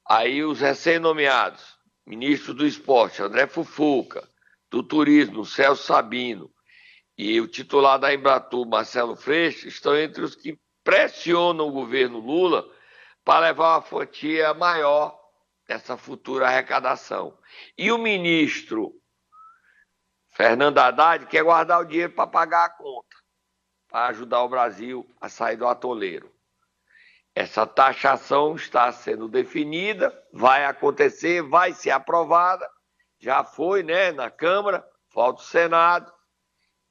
Aí 0.06 0.44
os 0.44 0.60
recém-nomeados, 0.60 1.78
ministro 2.06 2.54
do 2.54 2.66
esporte, 2.66 3.22
André 3.22 3.48
Fufuca, 3.48 4.28
do 4.70 4.84
turismo, 4.84 5.46
Celso 5.46 5.84
Sabino, 5.84 6.52
e 7.18 7.40
o 7.40 7.48
titular 7.48 7.98
da 7.98 8.14
Embratur, 8.14 8.68
Marcelo 8.68 9.16
Freixo, 9.16 9.68
estão 9.68 9.96
entre 9.98 10.24
os 10.24 10.36
que 10.36 10.60
pressionam 10.84 11.68
o 11.68 11.72
governo 11.72 12.20
Lula 12.20 12.70
para 13.24 13.48
levar 13.48 13.76
uma 13.76 13.82
fatia 13.82 14.54
maior 14.54 15.18
dessa 15.68 15.96
futura 15.96 16.48
arrecadação. 16.48 17.38
E 17.78 17.92
o 17.92 17.98
ministro 17.98 18.94
Fernando 20.30 20.78
Haddad 20.80 21.26
quer 21.28 21.44
guardar 21.44 21.82
o 21.82 21.86
dinheiro 21.86 22.14
para 22.14 22.26
pagar 22.26 22.66
a 22.66 22.70
conta 22.70 23.09
para 23.90 24.08
ajudar 24.08 24.44
o 24.44 24.50
Brasil 24.50 25.08
a 25.20 25.28
sair 25.30 25.58
do 25.58 25.68
atoleiro. 25.68 26.32
Essa 27.36 27.66
taxação 27.66 28.56
está 28.56 28.92
sendo 28.92 29.28
definida, 29.28 30.14
vai 30.34 30.66
acontecer, 30.66 31.42
vai 31.42 31.74
ser 31.74 31.92
aprovada, 31.92 32.68
já 33.20 33.44
foi 33.44 33.84
né, 33.84 34.12
na 34.12 34.30
Câmara, 34.30 34.86
falta 35.10 35.42
o 35.42 35.46
Senado, 35.46 36.12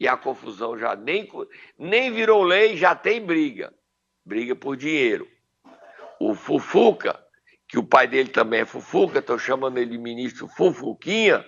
e 0.01 0.07
a 0.07 0.17
confusão 0.17 0.79
já 0.79 0.95
nem, 0.95 1.29
nem 1.79 2.13
virou 2.13 2.43
lei, 2.43 2.77
já 2.77 2.95
tem 2.95 3.25
briga 3.25 3.73
briga 4.29 4.55
por 4.55 4.77
dinheiro. 4.77 5.27
O 6.21 6.35
Fufuca, 6.35 7.19
que 7.67 7.79
o 7.79 7.83
pai 7.83 8.07
dele 8.07 8.29
também 8.29 8.61
é 8.61 8.67
Fufuca, 8.67 9.21
estou 9.21 9.39
chamando 9.39 9.79
ele 9.79 9.93
de 9.93 9.99
ministro 9.99 10.47
Fufuquinha, 10.47 11.45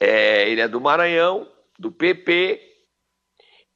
é, 0.00 0.50
ele 0.50 0.60
é 0.60 0.68
do 0.68 0.80
Maranhão, 0.80 1.50
do 1.78 1.92
PP, 1.92 2.60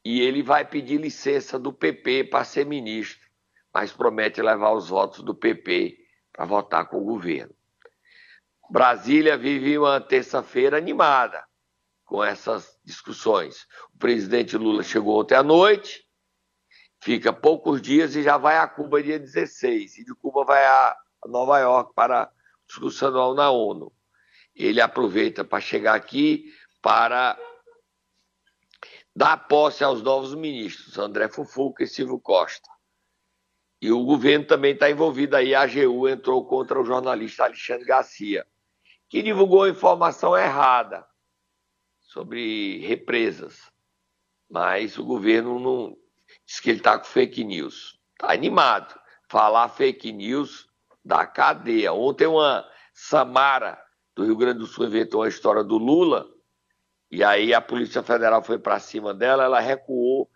e 0.04 0.21
ele 0.21 0.42
vai 0.42 0.64
pedir 0.64 0.99
licença 0.99 1.59
do 1.59 1.73
PP 1.73 2.25
para 2.25 2.45
ser 2.45 2.64
ministro, 2.64 3.28
mas 3.73 3.92
promete 3.92 4.40
levar 4.40 4.73
os 4.73 4.88
votos 4.88 5.23
do 5.23 5.35
PP 5.35 5.99
para 6.33 6.45
votar 6.45 6.88
com 6.88 6.99
o 6.99 7.04
governo. 7.04 7.54
Brasília 8.71 9.37
vive 9.37 9.76
uma 9.78 10.00
terça-feira 10.00 10.76
animada 10.76 11.45
com 12.04 12.25
essas 12.25 12.78
discussões. 12.85 13.66
O 13.95 13.99
presidente 13.99 14.57
Lula 14.57 14.83
chegou 14.83 15.21
ontem 15.21 15.35
à 15.35 15.42
noite, 15.42 16.04
fica 17.00 17.33
poucos 17.33 17.83
dias 17.83 18.14
e 18.16 18.23
já 18.23 18.37
vai 18.37 18.59
a 18.59 18.66
Cuba 18.66 19.02
dia 19.02 19.19
16, 19.19 19.99
e 19.99 20.04
de 20.04 20.14
Cuba 20.14 20.45
vai 20.45 20.64
a 20.64 20.97
Nova 21.26 21.59
York 21.59 21.92
para 21.95 22.30
discussão 22.66 23.09
anual 23.09 23.35
na 23.35 23.50
ONU. 23.50 23.92
Ele 24.54 24.80
aproveita 24.80 25.45
para 25.45 25.61
chegar 25.61 25.95
aqui 25.95 26.52
para 26.80 27.38
dar 29.14 29.37
posse 29.49 29.83
aos 29.83 30.02
novos 30.02 30.35
ministros, 30.35 30.99
André 30.99 31.29
Fufuca 31.29 31.83
e 31.83 31.87
Silvio 31.87 32.19
Costa. 32.21 32.69
E 33.81 33.90
o 33.90 34.05
governo 34.05 34.47
também 34.47 34.75
está 34.75 34.90
envolvido 34.90 35.37
aí. 35.37 35.55
A 35.55 35.62
AGU 35.62 36.09
entrou 36.09 36.45
contra 36.47 36.79
o 36.79 36.85
jornalista 36.85 37.45
Alexandre 37.45 37.87
Garcia, 37.87 38.47
que 39.09 39.23
divulgou 39.23 39.69
informação 39.69 40.37
errada 40.37 41.07
sobre 41.99 42.87
represas. 42.87 43.71
Mas 44.50 44.99
o 44.99 45.05
governo 45.05 45.59
não 45.59 45.97
diz 46.45 46.61
que 46.61 46.71
ele 46.71 46.79
está 46.79 46.99
com 46.99 47.05
fake 47.05 47.43
news. 47.43 47.99
Está 48.12 48.33
animado. 48.33 48.99
Falar 49.29 49.69
fake 49.69 50.12
news 50.12 50.69
da 51.02 51.26
cadeia. 51.26 51.93
Ontem 51.93 52.26
uma 52.26 52.69
Samara 52.93 53.83
do 54.14 54.25
Rio 54.25 54.37
Grande 54.37 54.59
do 54.59 54.67
Sul 54.67 54.87
inventou 54.87 55.23
a 55.23 55.29
história 55.29 55.64
do 55.64 55.79
Lula 55.79 56.29
e 57.11 57.25
aí 57.25 57.52
a 57.52 57.61
Polícia 57.61 58.02
Federal 58.02 58.43
foi 58.43 58.59
para 58.59 58.79
cima 58.79 59.12
dela, 59.12 59.45
ela 59.45 59.59
recuou, 59.59 60.31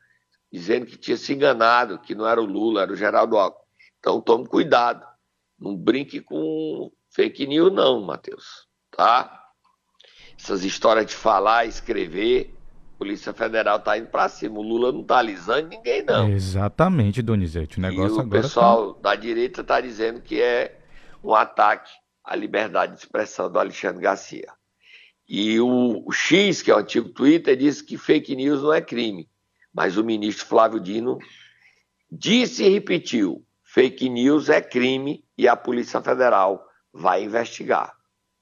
dizendo 0.52 0.86
que 0.86 0.96
tinha 0.96 1.16
se 1.16 1.32
enganado, 1.32 2.00
que 2.00 2.14
não 2.14 2.26
era 2.26 2.40
o 2.40 2.44
Lula, 2.44 2.82
era 2.82 2.92
o 2.92 2.96
Geraldo 2.96 3.36
Alckmin. 3.36 3.64
Então 4.00 4.20
tome 4.20 4.46
cuidado. 4.46 5.06
Não 5.58 5.76
brinque 5.76 6.20
com 6.20 6.90
fake 7.10 7.46
news, 7.46 7.72
não, 7.72 8.00
Matheus. 8.02 8.66
Tá? 8.90 9.40
Essas 10.38 10.64
histórias 10.64 11.06
de 11.06 11.14
falar, 11.14 11.64
escrever, 11.64 12.52
a 12.94 12.98
Polícia 12.98 13.32
Federal 13.32 13.78
tá 13.78 13.96
indo 13.96 14.08
para 14.08 14.28
cima. 14.28 14.58
O 14.58 14.62
Lula 14.62 14.90
não 14.90 15.04
tá 15.04 15.18
alisando 15.18 15.68
ninguém, 15.68 16.02
não. 16.02 16.28
Exatamente, 16.28 17.22
Donizete. 17.22 17.78
O 17.78 17.80
negócio 17.80 18.16
e 18.16 18.18
o 18.18 18.20
agora. 18.20 18.40
O 18.40 18.42
pessoal 18.42 18.94
tá... 18.94 19.10
da 19.10 19.16
direita 19.16 19.62
tá 19.62 19.80
dizendo 19.80 20.20
que 20.20 20.42
é 20.42 20.80
um 21.22 21.34
ataque 21.34 21.92
à 22.24 22.34
liberdade 22.34 22.94
de 22.94 22.98
expressão 22.98 23.50
do 23.50 23.58
Alexandre 23.58 24.02
Garcia. 24.02 24.52
E 25.28 25.58
o, 25.58 26.02
o 26.06 26.12
X, 26.12 26.62
que 26.62 26.70
é 26.70 26.74
o 26.74 26.78
antigo 26.78 27.08
Twitter, 27.08 27.56
disse 27.56 27.82
que 27.82 27.96
fake 27.96 28.36
news 28.36 28.62
não 28.62 28.72
é 28.72 28.80
crime. 28.80 29.28
Mas 29.72 29.96
o 29.96 30.04
ministro 30.04 30.46
Flávio 30.46 30.78
Dino 30.78 31.18
disse 32.10 32.64
e 32.64 32.68
repetiu: 32.68 33.44
fake 33.62 34.08
news 34.08 34.48
é 34.48 34.60
crime 34.60 35.24
e 35.36 35.48
a 35.48 35.56
Polícia 35.56 36.00
Federal 36.00 36.64
vai 36.92 37.24
investigar. 37.24 37.92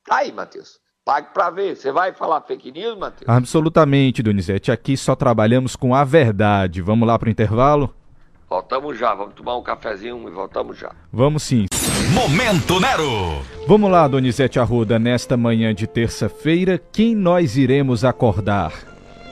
Tá 0.05 0.17
aí, 0.17 0.33
Matheus. 0.33 0.81
Pague 1.05 1.33
para 1.33 1.51
ver. 1.51 1.77
Você 1.77 1.91
vai 1.91 2.13
falar 2.13 2.43
fake 2.43 2.71
news, 2.71 2.99
Matheus? 2.99 3.29
Absolutamente, 3.29 4.23
Donizete. 4.23 4.71
Aqui 4.71 4.97
só 4.97 5.17
trabalhamos 5.17 5.75
com 5.75 5.95
a 5.95 6.05
verdade. 6.05 6.81
Vamos 6.81 7.09
lá 7.09 7.19
para 7.19 7.29
o 7.29 7.31
intervalo? 7.31 7.95
Voltamos 8.53 8.99
já. 8.99 9.15
Vamos 9.15 9.33
tomar 9.33 9.57
um 9.57 9.63
cafezinho 9.63 10.29
e 10.29 10.31
voltamos 10.31 10.77
já. 10.77 10.93
Vamos 11.11 11.43
sim. 11.43 11.65
Momento 12.13 12.79
Nero. 12.79 13.43
Vamos 13.67 13.91
lá, 13.91 14.07
Donizete 14.07 14.61
Arruda, 14.61 14.99
nesta 14.99 15.39
manhã 15.39 15.75
de 15.75 15.87
terça-feira, 15.87 16.79
quem 16.93 17.15
nós 17.17 17.57
iremos 17.57 18.05
acordar? 18.05 18.75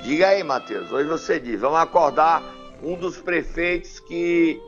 Diga 0.02 0.28
aí, 0.28 0.42
Matheus, 0.42 0.90
hoje 0.90 1.06
você 1.06 1.38
diz, 1.38 1.60
vamos 1.60 1.78
acordar 1.80 2.42
um 2.82 2.96
dos 2.96 3.18
prefeitos 3.18 4.00
que 4.00 4.58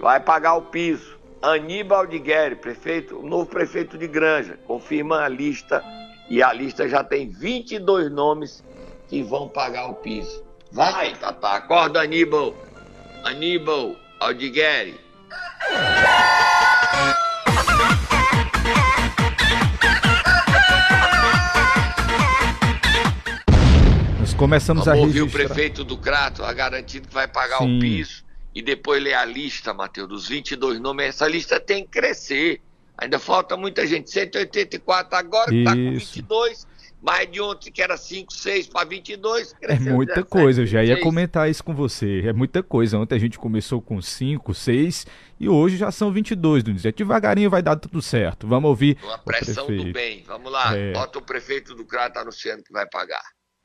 vai 0.00 0.20
pagar 0.20 0.54
o 0.54 0.62
piso. 0.62 1.14
Aníbal 1.42 2.06
de 2.06 2.18
Guerre, 2.18 2.56
prefeito, 2.56 3.20
novo 3.22 3.44
prefeito 3.44 3.98
de 3.98 4.08
Granja, 4.08 4.58
confirma 4.66 5.20
a 5.20 5.28
lista 5.28 5.84
e 6.30 6.42
a 6.42 6.50
lista 6.50 6.88
já 6.88 7.04
tem 7.04 7.28
22 7.28 8.10
nomes 8.10 8.64
que 9.06 9.22
vão 9.22 9.46
pagar 9.50 9.90
o 9.90 9.94
piso. 9.96 10.42
Vai, 10.72 11.14
Tatá, 11.14 11.56
acorda 11.56 12.00
Aníbal, 12.00 12.54
Aníbal 13.26 13.96
Aldigueri. 14.20 15.00
começamos 24.36 24.84
Vamos 24.84 25.00
a 25.00 25.02
ouvir 25.02 25.22
o 25.22 25.30
prefeito 25.30 25.82
do 25.82 25.96
Crato, 25.96 26.44
a 26.44 26.52
garantido 26.52 27.08
que 27.08 27.14
vai 27.14 27.26
pagar 27.26 27.58
Sim. 27.58 27.78
o 27.78 27.80
piso 27.80 28.22
e 28.54 28.62
depois 28.62 29.02
ler 29.02 29.14
a 29.14 29.24
lista, 29.24 29.74
Matheus, 29.74 30.08
dos 30.08 30.28
22 30.28 30.78
nomes. 30.78 31.08
Essa 31.08 31.26
lista 31.26 31.58
tem 31.58 31.84
que 31.84 31.90
crescer. 31.90 32.60
Ainda 32.98 33.18
falta 33.18 33.56
muita 33.56 33.86
gente. 33.86 34.10
184 34.10 35.16
agora, 35.16 35.50
que 35.50 35.58
está 35.58 35.72
com 35.72 35.90
22. 35.92 36.66
Mais 37.02 37.30
de 37.30 37.40
ontem, 37.40 37.70
que 37.70 37.82
era 37.82 37.96
5, 37.96 38.32
6 38.32 38.66
para 38.68 38.88
22. 38.88 39.54
É 39.62 39.78
muita 39.78 40.14
17, 40.14 40.28
coisa, 40.28 40.62
eu 40.62 40.66
já 40.66 40.82
ia 40.82 40.98
comentar 41.00 41.48
isso 41.48 41.62
com 41.62 41.74
você. 41.74 42.22
É 42.26 42.32
muita 42.32 42.62
coisa. 42.62 42.98
Ontem 42.98 43.14
a 43.14 43.18
gente 43.18 43.38
começou 43.38 43.80
com 43.80 44.00
5, 44.00 44.54
6 44.54 45.06
e 45.38 45.48
hoje 45.48 45.76
já 45.76 45.92
são 45.92 46.10
22, 46.10 46.64
Donizete. 46.64 47.02
É 47.02 47.04
devagarinho 47.04 47.50
vai 47.50 47.62
dar 47.62 47.76
tudo 47.76 48.00
certo. 48.00 48.46
Vamos 48.48 48.70
ouvir. 48.70 48.98
Uma 49.04 49.18
pressão 49.18 49.66
do 49.66 49.92
bem. 49.92 50.24
Vamos 50.26 50.50
lá. 50.50 50.76
É... 50.76 50.92
Bota 50.92 51.18
o 51.18 51.22
prefeito 51.22 51.74
do 51.74 51.84
Crato 51.84 52.18
anunciando 52.18 52.64
que 52.64 52.72
vai 52.72 52.86
pagar. 52.88 53.22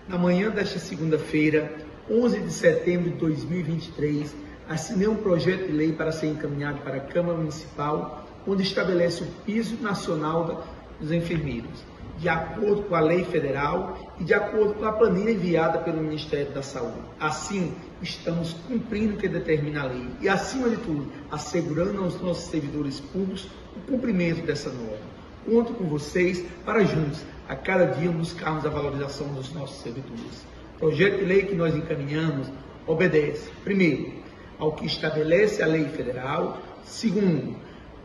Na 0.08 0.18
manhã 0.18 0.50
desta 0.50 0.78
segunda-feira, 0.78 1.72
11 2.10 2.42
de 2.42 2.52
setembro 2.52 3.10
de 3.10 3.18
2023, 3.18 4.36
assinei 4.68 5.08
um 5.08 5.16
projeto 5.16 5.68
de 5.68 5.72
lei 5.72 5.94
para 5.94 6.12
ser 6.12 6.28
encaminhado 6.28 6.80
para 6.82 6.98
a 6.98 7.00
Câmara 7.00 7.38
Municipal, 7.38 8.28
onde 8.48 8.64
estabelece 8.64 9.24
o 9.24 9.28
piso 9.46 9.78
nacional 9.82 10.66
dos 11.00 11.12
enfermeiros, 11.12 11.84
de 12.18 12.30
acordo 12.30 12.84
com 12.84 12.96
a 12.96 13.00
lei 13.00 13.26
federal 13.26 13.98
e 14.20 14.24
de 14.24 14.34
acordo 14.34 14.76
com 14.76 14.86
a 14.86 14.94
planilha 14.94 15.32
enviada 15.32 15.80
pelo 15.80 16.02
Ministério 16.02 16.52
da 16.54 16.62
Saúde. 16.62 17.00
Assim, 17.20 17.74
estamos 18.02 18.54
cumprindo 18.68 19.16
o 19.16 19.18
que 19.18 19.28
determina 19.28 19.82
a 19.82 19.88
lei 19.88 20.08
e, 20.22 20.30
acima 20.30 20.70
de 20.70 20.78
tudo, 20.78 21.12
assegurando 21.32 22.04
aos 22.04 22.22
nossos 22.22 22.46
servidores 22.46 23.00
públicos 23.00 23.48
o 23.76 23.92
cumprimento 23.92 24.46
dessa 24.46 24.70
norma. 24.70 25.12
Conto 25.46 25.74
com 25.74 25.86
vocês 25.86 26.46
para 26.64 26.84
juntos 26.84 27.22
a 27.50 27.56
cada 27.56 27.86
dia 27.86 28.12
buscarmos 28.12 28.66
a 28.66 28.70
valorização 28.70 29.28
dos 29.34 29.52
nossos 29.54 29.82
servidores. 29.82 30.46
O 30.76 30.80
projeto 30.80 31.18
de 31.18 31.26
lei 31.26 31.44
que 31.44 31.56
nós 31.56 31.76
encaminhamos 31.76 32.48
obedece, 32.86 33.50
primeiro, 33.64 34.14
ao 34.60 34.74
que 34.74 34.86
estabelece 34.86 35.64
a 35.64 35.68
lei 35.68 35.86
federal, 35.86 36.60
segundo, 36.84 37.56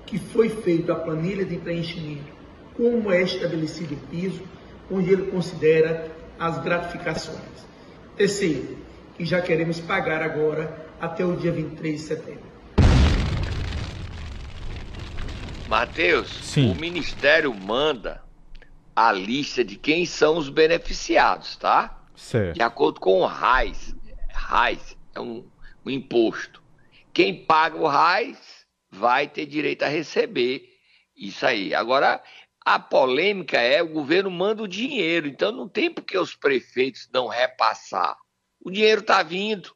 que 0.06 0.18
foi 0.18 0.48
feita 0.48 0.92
a 0.92 0.96
planilha 0.96 1.44
de 1.44 1.56
preenchimento, 1.56 2.32
como 2.75 3.10
é 3.10 3.22
estabelecido 3.22 3.94
o 3.94 3.98
piso, 4.08 4.42
onde 4.90 5.12
ele 5.12 5.30
considera 5.30 6.10
as 6.38 6.62
gratificações. 6.62 7.66
Terceiro, 8.16 8.78
que 9.16 9.25
já 9.25 9.42
queremos 9.42 9.80
pagar 9.80 10.22
agora 10.22 10.86
até 11.00 11.25
o 11.25 11.36
dia 11.36 11.50
23 11.50 12.00
de 12.00 12.06
setembro. 12.06 12.46
Mateus, 15.68 16.56
o 16.56 16.75
Ministério 16.76 17.52
manda 17.52 18.22
a 18.94 19.10
lista 19.10 19.64
de 19.64 19.76
quem 19.76 20.06
são 20.06 20.38
os 20.38 20.48
beneficiados, 20.48 21.56
tá? 21.56 22.00
Certo. 22.14 22.54
De 22.54 22.62
acordo 22.62 23.00
com 23.00 23.20
o 23.20 23.26
RAIS. 23.26 23.94
RAIS 24.28 24.96
é 25.14 25.20
um, 25.20 25.44
um 25.84 25.90
imposto. 25.90 26.62
Quem 27.12 27.34
paga 27.34 27.76
o 27.76 27.86
RAIS 27.86 28.55
vai 28.90 29.28
ter 29.28 29.47
direito 29.47 29.83
a 29.83 29.88
receber 29.88 30.69
isso 31.14 31.47
aí. 31.47 31.75
Agora, 31.75 32.23
a 32.64 32.78
polêmica 32.78 33.59
é 33.61 33.83
o 33.83 33.88
governo 33.88 34.31
manda 34.31 34.62
o 34.62 34.69
dinheiro, 34.69 35.26
então 35.28 35.52
não 35.52 35.69
tem 35.69 35.90
por 35.90 36.02
que 36.02 36.19
os 36.19 36.35
prefeitos 36.35 37.09
não 37.12 37.28
repassar. 37.28 38.16
O 38.61 38.71
dinheiro 38.71 39.00
está 39.00 39.23
vindo. 39.23 39.75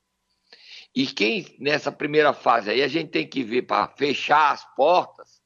E 0.94 1.06
quem, 1.06 1.56
nessa 1.60 1.92
primeira 1.92 2.32
fase 2.32 2.70
aí, 2.70 2.82
a 2.82 2.88
gente 2.88 3.10
tem 3.10 3.26
que 3.26 3.44
ver 3.44 3.62
para 3.62 3.86
fechar 3.96 4.50
as 4.50 4.64
portas, 4.74 5.40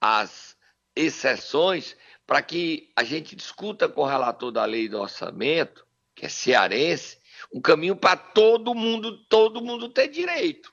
as 0.00 0.56
exceções, 0.96 1.96
para 2.26 2.42
que 2.42 2.90
a 2.96 3.04
gente 3.04 3.36
discuta 3.36 3.88
com 3.88 4.02
o 4.02 4.06
relator 4.06 4.50
da 4.50 4.64
lei 4.64 4.88
do 4.88 5.00
orçamento, 5.00 5.86
que 6.14 6.26
é 6.26 6.28
cearense, 6.28 7.18
um 7.54 7.60
caminho 7.60 7.94
para 7.94 8.16
todo 8.16 8.74
mundo, 8.74 9.24
todo 9.26 9.62
mundo 9.62 9.88
ter 9.88 10.08
direito. 10.08 10.72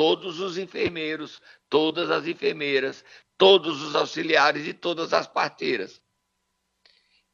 Todos 0.00 0.40
os 0.40 0.56
enfermeiros, 0.56 1.42
todas 1.68 2.10
as 2.10 2.26
enfermeiras, 2.26 3.04
todos 3.36 3.82
os 3.82 3.94
auxiliares 3.94 4.66
e 4.66 4.72
todas 4.72 5.12
as 5.12 5.26
parteiras. 5.26 6.00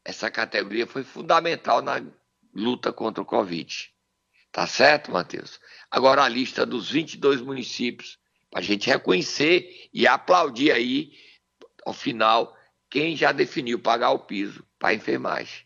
Essa 0.04 0.32
categoria 0.32 0.84
foi 0.84 1.04
fundamental 1.04 1.80
na 1.80 2.04
luta 2.52 2.92
contra 2.92 3.22
o 3.22 3.24
Covid. 3.24 3.94
Tá 4.50 4.66
certo, 4.66 5.12
Matheus? 5.12 5.60
Agora 5.88 6.24
a 6.24 6.28
lista 6.28 6.66
dos 6.66 6.90
22 6.90 7.40
municípios, 7.40 8.18
para 8.50 8.58
a 8.58 8.64
gente 8.64 8.90
reconhecer 8.90 9.88
e 9.94 10.04
aplaudir 10.04 10.72
aí, 10.72 11.12
ao 11.84 11.92
final, 11.92 12.52
quem 12.90 13.14
já 13.14 13.30
definiu 13.30 13.78
pagar 13.78 14.10
o 14.10 14.26
piso 14.26 14.66
para 14.76 14.88
a 14.88 14.94
enfermagem. 14.94 15.65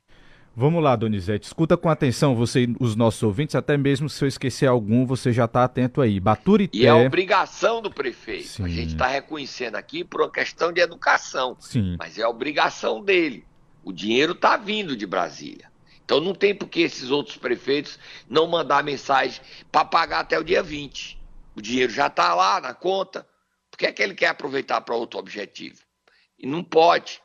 Vamos 0.55 0.83
lá, 0.83 0.97
Donizete. 0.97 1.47
Escuta 1.47 1.77
com 1.77 1.89
atenção 1.89 2.35
você 2.35 2.69
os 2.81 2.97
nossos 2.97 3.23
ouvintes, 3.23 3.55
até 3.55 3.77
mesmo 3.77 4.09
se 4.09 4.25
eu 4.25 4.29
esquecer 4.29 4.67
algum, 4.67 5.07
você 5.07 5.33
já 5.33 5.45
está 5.45 5.65
atento 5.65 6.01
aí. 6.01 6.19
Baturité. 6.19 6.77
E 6.77 6.87
é 6.87 6.93
obrigação 6.93 7.81
do 7.81 7.91
prefeito. 7.91 8.49
Sim. 8.49 8.65
A 8.65 8.69
gente 8.69 8.93
está 8.93 9.07
reconhecendo 9.07 9.77
aqui 9.77 10.05
por 10.05 10.21
uma 10.23 10.31
questão 10.31 10.73
de 10.73 10.81
educação. 10.81 11.57
Sim. 11.61 11.97
Mas 11.99 12.19
é 12.19 12.27
obrigação 12.27 13.03
dele. 13.03 13.45
O 13.85 13.93
dinheiro 13.93 14.33
está 14.33 14.57
vindo 14.57 14.97
de 14.97 15.07
Brasília. 15.07 15.71
Então 16.05 16.21
não 16.21 16.35
tem 16.35 16.55
por 16.55 16.69
que 16.69 16.81
esses 16.81 17.11
outros 17.11 17.37
prefeitos 17.37 17.99
não 18.29 18.49
mandar 18.49 18.83
mensagem 18.83 19.41
para 19.71 19.85
pagar 19.85 20.21
até 20.21 20.39
o 20.39 20.45
dia 20.45 20.63
20. 20.63 21.17
O 21.55 21.63
dinheiro 21.63 21.93
já 21.93 22.09
está 22.09 22.35
lá 22.35 22.61
na 22.61 22.75
conta. 22.75 23.27
Por 23.71 23.79
que 23.79 23.87
é 23.87 23.93
que 23.93 24.03
ele 24.03 24.15
quer 24.15 24.27
aproveitar 24.27 24.81
para 24.81 24.97
outro 24.97 25.21
objetivo? 25.21 25.79
E 26.37 26.47
não 26.47 26.65
pode. 26.65 27.23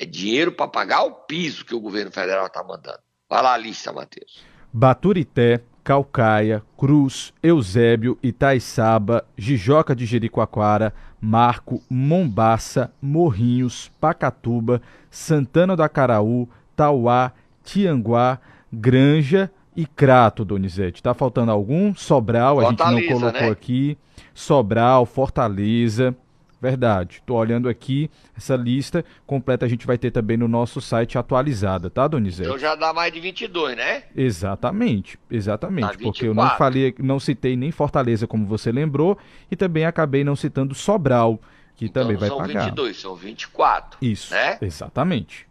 É 0.00 0.06
dinheiro 0.06 0.52
para 0.52 0.68
pagar 0.68 1.02
o 1.02 1.10
piso 1.10 1.64
que 1.64 1.74
o 1.74 1.80
governo 1.80 2.12
federal 2.12 2.46
está 2.46 2.62
mandando. 2.62 3.00
Vai 3.28 3.42
lá 3.42 3.54
a 3.54 3.58
lista, 3.58 3.92
Matheus. 3.92 4.44
Baturité, 4.72 5.60
Calcaia, 5.82 6.62
Cruz, 6.76 7.32
Eusébio, 7.42 8.16
Itaiçaba, 8.22 9.26
Jijoca 9.36 9.96
de 9.96 10.06
Jericoacoara, 10.06 10.94
Marco, 11.20 11.82
Mombaça, 11.90 12.92
Morrinhos, 13.02 13.90
Pacatuba, 14.00 14.80
Santana 15.10 15.74
do 15.74 15.82
Acaraú, 15.82 16.48
Tauá, 16.76 17.32
Tianguá, 17.64 18.38
Granja 18.72 19.50
e 19.74 19.84
Crato, 19.84 20.44
Donizete. 20.44 21.02
Tá 21.02 21.12
faltando 21.12 21.50
algum? 21.50 21.92
Sobral, 21.94 22.60
a 22.60 22.66
Fortaleza, 22.66 23.00
gente 23.00 23.10
não 23.10 23.18
colocou 23.18 23.40
né? 23.40 23.50
aqui. 23.50 23.98
Sobral, 24.32 25.04
Fortaleza. 25.06 26.14
Verdade. 26.60 27.22
Tô 27.24 27.34
olhando 27.34 27.68
aqui 27.68 28.10
essa 28.36 28.56
lista 28.56 29.04
completa 29.26 29.64
a 29.64 29.68
gente 29.68 29.86
vai 29.86 29.96
ter 29.96 30.10
também 30.10 30.36
no 30.36 30.48
nosso 30.48 30.80
site 30.80 31.16
atualizada, 31.16 31.88
tá, 31.88 32.08
Donizete? 32.08 32.48
Então 32.48 32.58
já 32.58 32.74
dá 32.74 32.92
mais 32.92 33.12
de 33.12 33.20
22, 33.20 33.76
né? 33.76 34.04
Exatamente. 34.14 35.18
Exatamente, 35.30 35.98
porque 35.98 36.26
eu 36.26 36.34
não 36.34 36.50
falei, 36.56 36.94
não 36.98 37.20
citei 37.20 37.56
nem 37.56 37.70
Fortaleza 37.70 38.26
como 38.26 38.46
você 38.46 38.72
lembrou 38.72 39.16
e 39.50 39.56
também 39.56 39.84
acabei 39.84 40.24
não 40.24 40.34
citando 40.34 40.74
Sobral, 40.74 41.40
que 41.76 41.86
então 41.86 42.02
também 42.02 42.16
vai 42.16 42.28
pagar. 42.28 42.52
São 42.52 42.64
22, 42.64 43.00
são 43.00 43.14
24. 43.14 43.98
Isso. 44.02 44.34
Né? 44.34 44.58
Exatamente. 44.60 45.46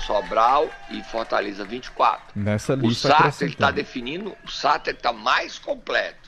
Sobral 0.00 0.70
e 0.90 1.02
Fortaleza 1.02 1.64
24. 1.64 2.32
Nessa 2.34 2.74
lista. 2.74 3.08
O 3.08 3.10
SAT 3.10 3.42
está 3.42 3.70
definindo, 3.70 4.34
o 4.44 4.50
SAT 4.50 4.88
está 4.88 5.12
mais 5.12 5.58
completo. 5.58 6.21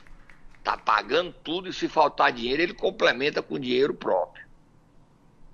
Está 0.65 0.75
pagando 0.75 1.31
tudo 1.31 1.69
e 1.69 1.73
se 1.73 1.87
faltar 1.87 2.33
dinheiro, 2.33 2.59
ele 2.59 2.73
complementa 2.73 3.39
com 3.39 3.59
dinheiro 3.59 3.93
próprio. 3.93 4.47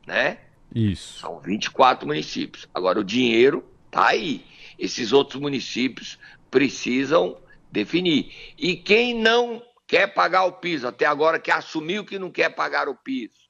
Né? 0.07 0.37
Isso. 0.73 1.19
São 1.19 1.37
24 1.37 2.07
municípios. 2.07 2.65
Agora 2.73 2.97
o 2.97 3.03
dinheiro 3.03 3.61
está 3.87 4.07
aí. 4.07 4.45
Esses 4.79 5.11
outros 5.11 5.41
municípios 5.41 6.17
precisam 6.49 7.37
definir. 7.69 8.53
E 8.57 8.77
quem 8.77 9.13
não 9.13 9.61
quer 9.85 10.07
pagar 10.13 10.45
o 10.45 10.53
piso, 10.53 10.87
até 10.87 11.05
agora 11.05 11.41
que 11.41 11.51
assumiu 11.51 12.05
que 12.05 12.17
não 12.17 12.31
quer 12.31 12.55
pagar 12.55 12.87
o 12.87 12.95
piso? 12.95 13.49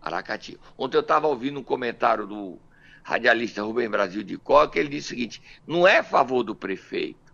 Aracati. 0.00 0.56
Ontem 0.78 0.96
eu 0.96 1.00
estava 1.00 1.26
ouvindo 1.26 1.58
um 1.58 1.64
comentário 1.64 2.24
do 2.24 2.56
radialista 3.02 3.64
Rubem 3.64 3.88
Brasil 3.88 4.22
de 4.22 4.38
Coca, 4.38 4.78
ele 4.78 4.90
disse 4.90 5.08
o 5.08 5.10
seguinte: 5.10 5.42
não 5.66 5.88
é 5.88 5.98
a 5.98 6.04
favor 6.04 6.44
do 6.44 6.54
prefeito. 6.54 7.25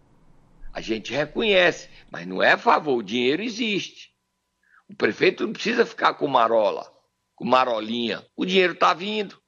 A 0.72 0.80
gente 0.80 1.12
reconhece, 1.12 1.88
mas 2.10 2.26
não 2.26 2.42
é 2.42 2.52
a 2.52 2.58
favor, 2.58 2.96
o 2.96 3.02
dinheiro 3.02 3.42
existe. 3.42 4.10
O 4.88 4.94
prefeito 4.96 5.46
não 5.46 5.52
precisa 5.52 5.86
ficar 5.86 6.14
com 6.14 6.26
marola, 6.26 6.90
com 7.34 7.44
marolinha. 7.44 8.24
O 8.36 8.44
dinheiro 8.44 8.72
está 8.72 8.94
vindo. 8.94 9.40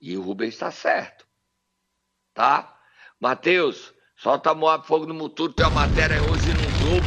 E 0.00 0.16
o 0.16 0.22
Rubem 0.22 0.48
está 0.48 0.70
certo. 0.70 1.26
Tá? 2.34 2.76
Matheus, 3.20 3.94
solta 4.16 4.54
Moab 4.54 4.86
Fogo 4.86 5.06
no 5.06 5.14
Muturo, 5.14 5.52
tem 5.52 5.66
uma 5.66 5.86
matéria 5.86 6.20
hoje 6.22 6.48
no 6.48 6.78
Globo, 6.80 7.06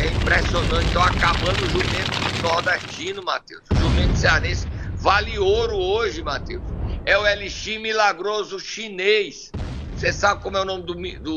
é 0.00 0.06
impressionante. 0.06 0.86
Estão 0.86 1.02
acabando 1.02 1.64
o 1.64 1.68
jumento 1.68 2.42
nordestino, 2.42 3.22
Matheus. 3.24 3.64
O 3.72 3.74
jumento 3.74 4.16
cearense 4.16 4.66
vale 4.96 5.38
ouro 5.38 5.76
hoje, 5.76 6.22
Matheus 6.22 6.78
é 7.08 7.16
o 7.16 7.26
Elixir 7.26 7.80
Milagroso 7.80 8.60
Chinês. 8.60 9.50
Você 9.98 10.12
sabe 10.12 10.40
como 10.44 10.56
é 10.56 10.60
o 10.60 10.64
nome 10.64 10.84
do, 10.84 10.94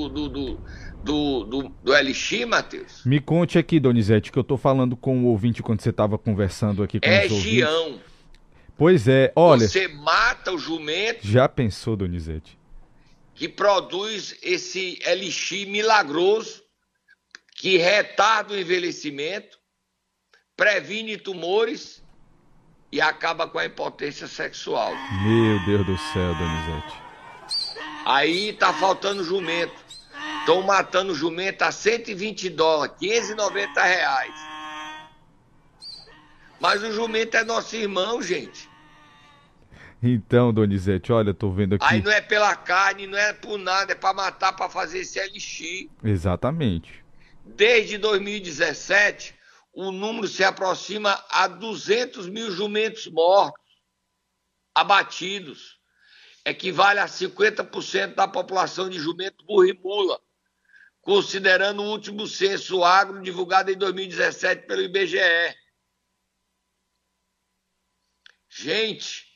do, 0.08 0.30
do, 0.30 0.30
do, 0.30 1.44
do, 1.46 1.70
do, 1.84 1.96
Elixir, 1.96 2.46
Matheus? 2.46 3.04
Me 3.04 3.20
conte 3.20 3.58
aqui, 3.58 3.80
Donizete, 3.80 4.32
que 4.32 4.38
eu 4.38 4.44
tô 4.44 4.56
falando 4.56 4.96
com 4.96 5.24
o 5.24 5.26
ouvinte 5.26 5.64
quando 5.64 5.82
você 5.82 5.92
tava 5.92 6.16
conversando 6.16 6.84
aqui 6.84 7.00
com 7.00 7.10
é 7.10 7.26
os 7.26 7.32
ouvintes. 7.32 7.52
Gião. 7.52 8.00
Pois 8.78 9.08
é, 9.08 9.34
olha. 9.36 9.68
Você 9.68 9.88
mata 9.88 10.52
o 10.52 10.60
jumento. 10.60 11.26
Já 11.28 11.50
pensou, 11.50 11.96
Donizete? 11.96 12.56
Que 13.34 13.50
produz 13.50 14.38
esse 14.44 15.00
elixir 15.08 15.68
milagroso 15.68 16.62
que 17.56 17.78
retarda 17.78 18.54
o 18.54 18.60
envelhecimento, 18.60 19.58
previne 20.56 21.18
tumores 21.18 22.04
e 22.92 23.02
acaba 23.02 23.48
com 23.48 23.58
a 23.58 23.66
impotência 23.66 24.28
sexual. 24.28 24.94
Meu 25.24 25.66
Deus 25.66 25.84
do 25.84 25.98
céu, 26.14 26.36
Donizete. 26.36 27.11
Aí 28.06 28.54
tá 28.54 28.74
faltando 28.74 29.24
jumento. 29.24 29.74
Estão 30.40 30.62
matando 30.64 31.14
jumento 31.14 31.62
a 31.62 31.72
120 31.72 32.50
dólares, 32.50 32.96
590 33.00 33.82
reais. 33.84 34.34
Mas 36.60 36.84
o 36.84 36.92
jumento 36.92 37.36
é 37.38 37.44
nosso 37.44 37.76
irmão, 37.76 38.22
gente. 38.22 38.70
Então, 40.02 40.52
Donizete, 40.52 41.12
olha, 41.12 41.34
tô 41.34 41.52
vendo 41.52 41.76
aqui. 41.76 41.86
Aí 41.88 42.02
não 42.02 42.12
é 42.12 42.22
pela 42.22 42.56
carne, 42.56 43.06
não 43.06 43.18
é 43.18 43.34
por 43.34 43.58
nada, 43.60 43.92
é 43.92 43.96
para 43.96 44.14
matar, 44.14 44.54
para 44.54 44.68
fazer 44.68 45.00
esse 45.00 45.20
elixir. 45.20 45.90
Exatamente. 46.04 47.04
Desde 47.46 47.98
2017, 48.00 49.36
o 49.74 49.92
número 49.92 50.28
se 50.28 50.44
aproxima 50.44 51.24
a 51.30 51.48
200 51.48 52.28
mil 52.28 52.52
jumentos 52.52 53.08
mortos, 53.08 53.62
abatidos. 54.74 55.81
Equivale 56.44 57.00
a 57.00 57.06
50% 57.06 58.16
da 58.16 58.28
população 58.28 58.90
de 58.90 59.00
jumento 59.00 59.46
burro 59.46 59.66
e 59.66 59.74
mula, 59.74 60.20
considerando 61.02 61.84
o 61.84 61.90
último 61.90 62.28
censo 62.28 62.84
agro 62.84 63.22
divulgado 63.22 63.72
em 63.72 63.78
2017 63.78 64.66
pelo 64.66 64.82
IBGE. 64.82 65.56
Gente, 68.50 69.32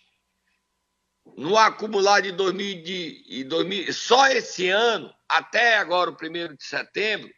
no 1.38 1.58
acumular 1.58 2.22
de 2.22 2.32
2000, 2.32 2.84
de, 2.84 3.44
2000 3.46 3.94
só 3.94 4.28
esse 4.28 4.70
ano, 4.70 5.13
até 5.28 5.78
agora, 5.78 6.10
o 6.10 6.15
primeiro 6.15 6.56
de 6.56 6.63
setembro, 6.63 7.30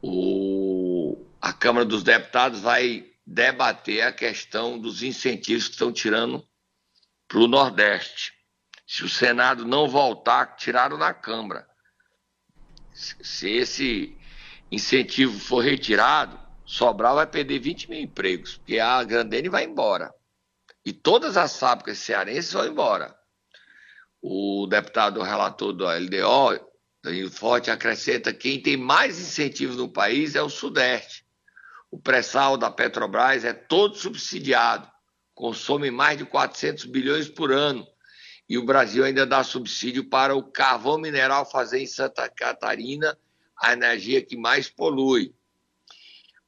O, 0.01 1.17
a 1.41 1.51
Câmara 1.51 1.85
dos 1.85 2.03
Deputados 2.03 2.61
vai 2.61 3.05
debater 3.29 4.01
a 4.01 4.11
questão 4.11 4.79
dos 4.79 5.03
incentivos 5.03 5.65
que 5.65 5.73
estão 5.73 5.93
tirando 5.93 6.43
para 7.27 7.37
o 7.37 7.47
Nordeste. 7.47 8.33
Se 8.87 9.03
o 9.03 9.09
Senado 9.09 9.65
não 9.65 9.87
voltar, 9.87 10.55
tiraram 10.55 10.97
na 10.97 11.13
Câmara. 11.13 11.67
Se 12.91 13.47
esse 13.47 14.17
incentivo 14.71 15.39
for 15.39 15.63
retirado, 15.63 16.39
Sobral 16.65 17.15
vai 17.15 17.27
perder 17.27 17.59
20 17.59 17.91
mil 17.91 17.99
empregos, 17.99 18.57
porque 18.57 18.79
a 18.79 19.03
Grandene 19.03 19.47
vai 19.47 19.63
embora. 19.63 20.11
E 20.83 20.91
todas 20.91 21.37
as 21.37 21.59
fábricas 21.59 21.99
cearenses 21.99 22.51
vão 22.51 22.65
embora. 22.65 23.15
O 24.19 24.65
deputado 24.67 25.21
relator 25.21 25.71
do 25.71 25.85
LDO, 25.85 26.67
Danilo 27.03 27.29
Forte, 27.29 27.69
acrescenta 27.69 28.33
que 28.33 28.39
quem 28.39 28.61
tem 28.61 28.75
mais 28.75 29.19
incentivos 29.19 29.77
no 29.77 29.87
país 29.87 30.33
é 30.33 30.41
o 30.41 30.49
Sudeste. 30.49 31.28
O 31.91 31.99
pré-sal 31.99 32.57
da 32.57 32.69
Petrobras 32.69 33.43
é 33.43 33.53
todo 33.53 33.95
subsidiado, 33.95 34.89
consome 35.33 35.89
mais 35.89 36.17
de 36.17 36.25
400 36.25 36.85
bilhões 36.85 37.27
por 37.27 37.51
ano. 37.51 37.85
E 38.47 38.57
o 38.57 38.65
Brasil 38.65 39.03
ainda 39.03 39.25
dá 39.25 39.43
subsídio 39.43 40.09
para 40.09 40.35
o 40.35 40.43
carvão 40.43 40.97
mineral 40.97 41.49
fazer 41.49 41.79
em 41.79 41.87
Santa 41.87 42.29
Catarina 42.29 43.17
a 43.57 43.73
energia 43.73 44.23
que 44.23 44.37
mais 44.37 44.69
polui. 44.69 45.33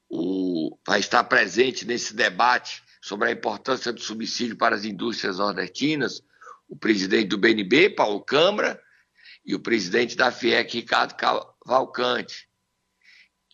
O, 0.09 0.77
vai 0.85 0.99
estar 0.99 1.23
presente 1.23 1.85
nesse 1.85 2.13
debate 2.13 2.83
sobre 3.01 3.29
a 3.29 3.31
importância 3.31 3.91
do 3.93 4.01
subsídio 4.01 4.57
para 4.57 4.75
as 4.75 4.83
indústrias 4.83 5.37
nordestinas 5.37 6.23
o 6.71 6.75
presidente 6.77 7.27
do 7.27 7.37
BNB, 7.37 7.89
Paulo 7.89 8.21
Câmara, 8.21 8.81
e 9.45 9.53
o 9.53 9.59
presidente 9.59 10.15
da 10.15 10.31
FIEC, 10.31 10.77
Ricardo 10.77 11.15
Cavalcante, 11.15 12.47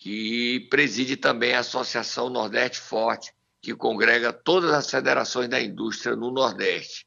que 0.07 0.61
preside 0.69 1.17
também 1.17 1.53
a 1.53 1.59
Associação 1.59 2.29
Nordeste 2.29 2.79
Forte, 2.79 3.33
que 3.61 3.75
congrega 3.75 4.31
todas 4.31 4.71
as 4.71 4.89
federações 4.89 5.49
da 5.49 5.61
indústria 5.61 6.15
no 6.15 6.31
Nordeste. 6.31 7.05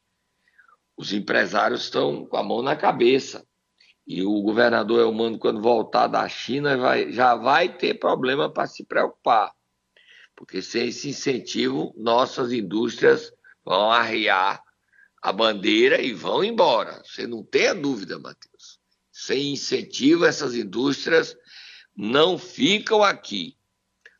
Os 0.95 1.11
empresários 1.11 1.85
estão 1.85 2.27
com 2.27 2.37
a 2.37 2.43
mão 2.43 2.61
na 2.61 2.75
cabeça. 2.75 3.43
E 4.05 4.21
o 4.21 4.43
governador 4.43 4.99
Elmano, 4.99 5.39
quando 5.39 5.63
voltar 5.63 6.05
da 6.05 6.29
China, 6.29 6.77
vai, 6.77 7.11
já 7.11 7.33
vai 7.33 7.75
ter 7.75 7.95
problema 7.95 8.53
para 8.53 8.67
se 8.67 8.85
preocupar. 8.85 9.51
Porque 10.35 10.61
sem 10.61 10.89
esse 10.89 11.09
incentivo, 11.09 11.95
nossas 11.97 12.51
indústrias 12.51 13.33
vão 13.65 13.91
arriar 13.91 14.61
a 15.23 15.33
bandeira 15.33 15.99
e 15.99 16.13
vão 16.13 16.43
embora. 16.43 17.01
Você 17.03 17.25
não 17.25 17.43
tenha 17.43 17.73
dúvida, 17.73 18.19
Matheus. 18.19 18.79
Sem 19.11 19.53
incentivo, 19.53 20.23
essas 20.23 20.53
indústrias 20.53 21.35
não 21.95 22.37
ficam 22.37 23.03
aqui. 23.03 23.55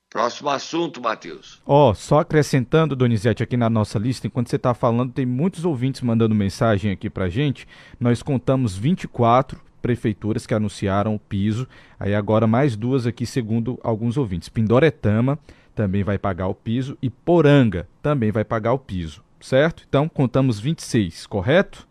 Próximo 0.10 0.50
assunto, 0.50 1.02
Matheus. 1.02 1.62
Ó, 1.66 1.92
oh, 1.92 1.96
só 1.96 2.20
acrescentando, 2.20 2.98
Donizete, 2.98 3.42
aqui 3.42 3.56
na 3.56 3.70
nossa 3.70 3.98
lista, 3.98 4.28
enquanto 4.28 4.50
você 4.50 4.58
está 4.58 4.74
falando, 4.74 5.14
tem 5.14 5.26
muitos 5.26 5.64
ouvintes 5.64 6.02
mandando 6.02 6.36
mensagem 6.36 6.92
aqui 6.92 7.10
para 7.10 7.30
gente. 7.30 7.66
Nós 7.98 8.22
contamos 8.22 8.76
24 8.76 9.62
prefeituras 9.82 10.46
que 10.46 10.54
anunciaram 10.54 11.16
o 11.16 11.20
piso. 11.20 11.68
Aí 12.00 12.14
agora 12.14 12.46
mais 12.46 12.76
duas 12.76 13.08
aqui, 13.08 13.26
segundo 13.26 13.80
alguns 13.82 14.18
ouvintes. 14.18 14.50
Pindoretama 14.50 15.40
também 15.74 16.04
vai 16.04 16.18
pagar 16.18 16.48
o 16.48 16.56
piso 16.56 16.98
e 17.02 17.10
Poranga 17.10 17.88
também 18.02 18.32
vai 18.32 18.44
pagar 18.44 18.74
o 18.74 18.80
piso, 18.80 19.24
certo? 19.40 19.84
Então 19.88 20.08
contamos 20.08 20.60
26, 20.60 21.26
correto? 21.26 21.88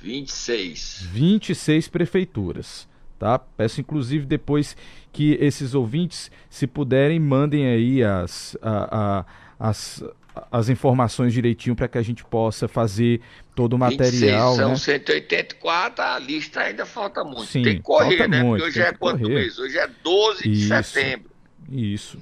26. 0.00 1.08
26 1.10 1.88
prefeituras, 1.88 2.88
tá? 3.20 3.38
Peço 3.38 3.82
inclusive 3.82 4.24
depois 4.24 4.74
que 5.12 5.36
esses 5.38 5.74
ouvintes, 5.74 6.30
se 6.48 6.66
puderem, 6.66 7.20
mandem 7.20 7.66
aí 7.66 8.02
as, 8.02 8.56
a, 8.62 9.20
a, 9.60 9.68
as, 9.68 10.02
as 10.50 10.70
informações 10.70 11.34
direitinho 11.34 11.76
para 11.76 11.86
que 11.86 11.98
a 11.98 12.02
gente 12.02 12.24
possa 12.24 12.66
fazer 12.66 13.20
todo 13.54 13.74
o 13.74 13.78
material. 13.78 14.56
26, 14.56 14.56
são 14.56 14.70
né? 14.70 14.76
184, 14.76 16.02
a 16.02 16.18
lista 16.18 16.60
ainda 16.62 16.86
falta 16.86 17.22
muito. 17.22 17.44
Sim, 17.44 17.62
tem 17.62 17.76
que 17.76 17.82
correr, 17.82 18.26
né? 18.26 18.42
muito, 18.42 18.62
Porque 18.62 18.80
hoje 18.80 18.80
é 18.88 18.92
quanto 18.94 19.20
correr. 19.20 19.34
mês? 19.34 19.58
Hoje 19.58 19.78
é 19.78 19.86
12 20.02 20.42
de 20.42 20.50
Isso. 20.52 20.68
setembro. 20.68 21.30
Isso. 21.70 22.18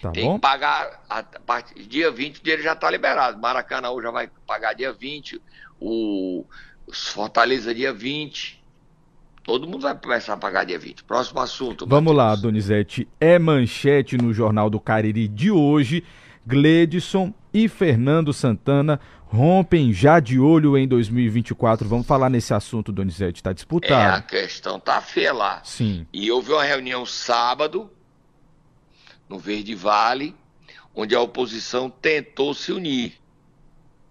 Tá 0.00 0.10
tem 0.12 0.24
bom? 0.24 0.34
que 0.36 0.40
pagar 0.40 1.04
a 1.10 1.22
partir 1.22 1.74
dia 1.82 2.10
20 2.10 2.42
dele 2.42 2.62
já 2.62 2.72
está 2.72 2.90
liberado. 2.90 3.38
Maracanã 3.38 3.88
já 4.00 4.10
vai 4.10 4.30
pagar 4.46 4.72
dia 4.72 4.92
20, 4.94 5.42
o 5.78 6.46
Fortaleza 6.90 7.74
dia 7.74 7.92
20. 7.92 8.57
Todo 9.48 9.66
mundo 9.66 9.80
vai 9.80 9.94
começar 9.98 10.34
a 10.34 10.36
pagar 10.36 10.64
dia 10.64 10.78
20. 10.78 11.04
Próximo 11.04 11.40
assunto. 11.40 11.86
Vamos 11.86 12.14
lá. 12.14 12.36
Donizete. 12.36 13.08
É 13.18 13.38
manchete 13.38 14.18
no 14.18 14.30
Jornal 14.30 14.68
do 14.68 14.78
Cariri 14.78 15.26
de 15.26 15.50
hoje. 15.50 16.04
Gledson 16.46 17.32
e 17.50 17.66
Fernando 17.66 18.30
Santana 18.34 19.00
rompem 19.24 19.90
já 19.90 20.20
de 20.20 20.38
olho 20.38 20.76
em 20.76 20.86
2024. 20.86 21.88
Vamos 21.88 22.06
falar 22.06 22.28
nesse 22.28 22.52
assunto, 22.52 22.92
Donizete. 22.92 23.42
Tá 23.42 23.48
É, 23.48 23.52
a 23.52 23.54
disputado. 23.54 24.26
questão 24.26 24.78
tá 24.78 25.00
feia 25.00 25.32
lá. 25.32 25.62
Sim. 25.64 26.06
E 26.12 26.30
houve 26.30 26.52
uma 26.52 26.62
reunião 26.62 27.06
sábado, 27.06 27.90
no 29.30 29.38
Verde 29.38 29.74
Vale, 29.74 30.36
onde 30.94 31.14
a 31.14 31.22
oposição 31.22 31.88
tentou 31.88 32.52
se 32.52 32.70
unir. 32.70 33.14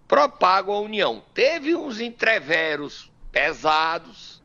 Propago 0.08 0.72
a 0.72 0.80
união. 0.80 1.22
Teve 1.32 1.76
uns 1.76 2.00
entreveros 2.00 3.08
pesados 3.30 4.37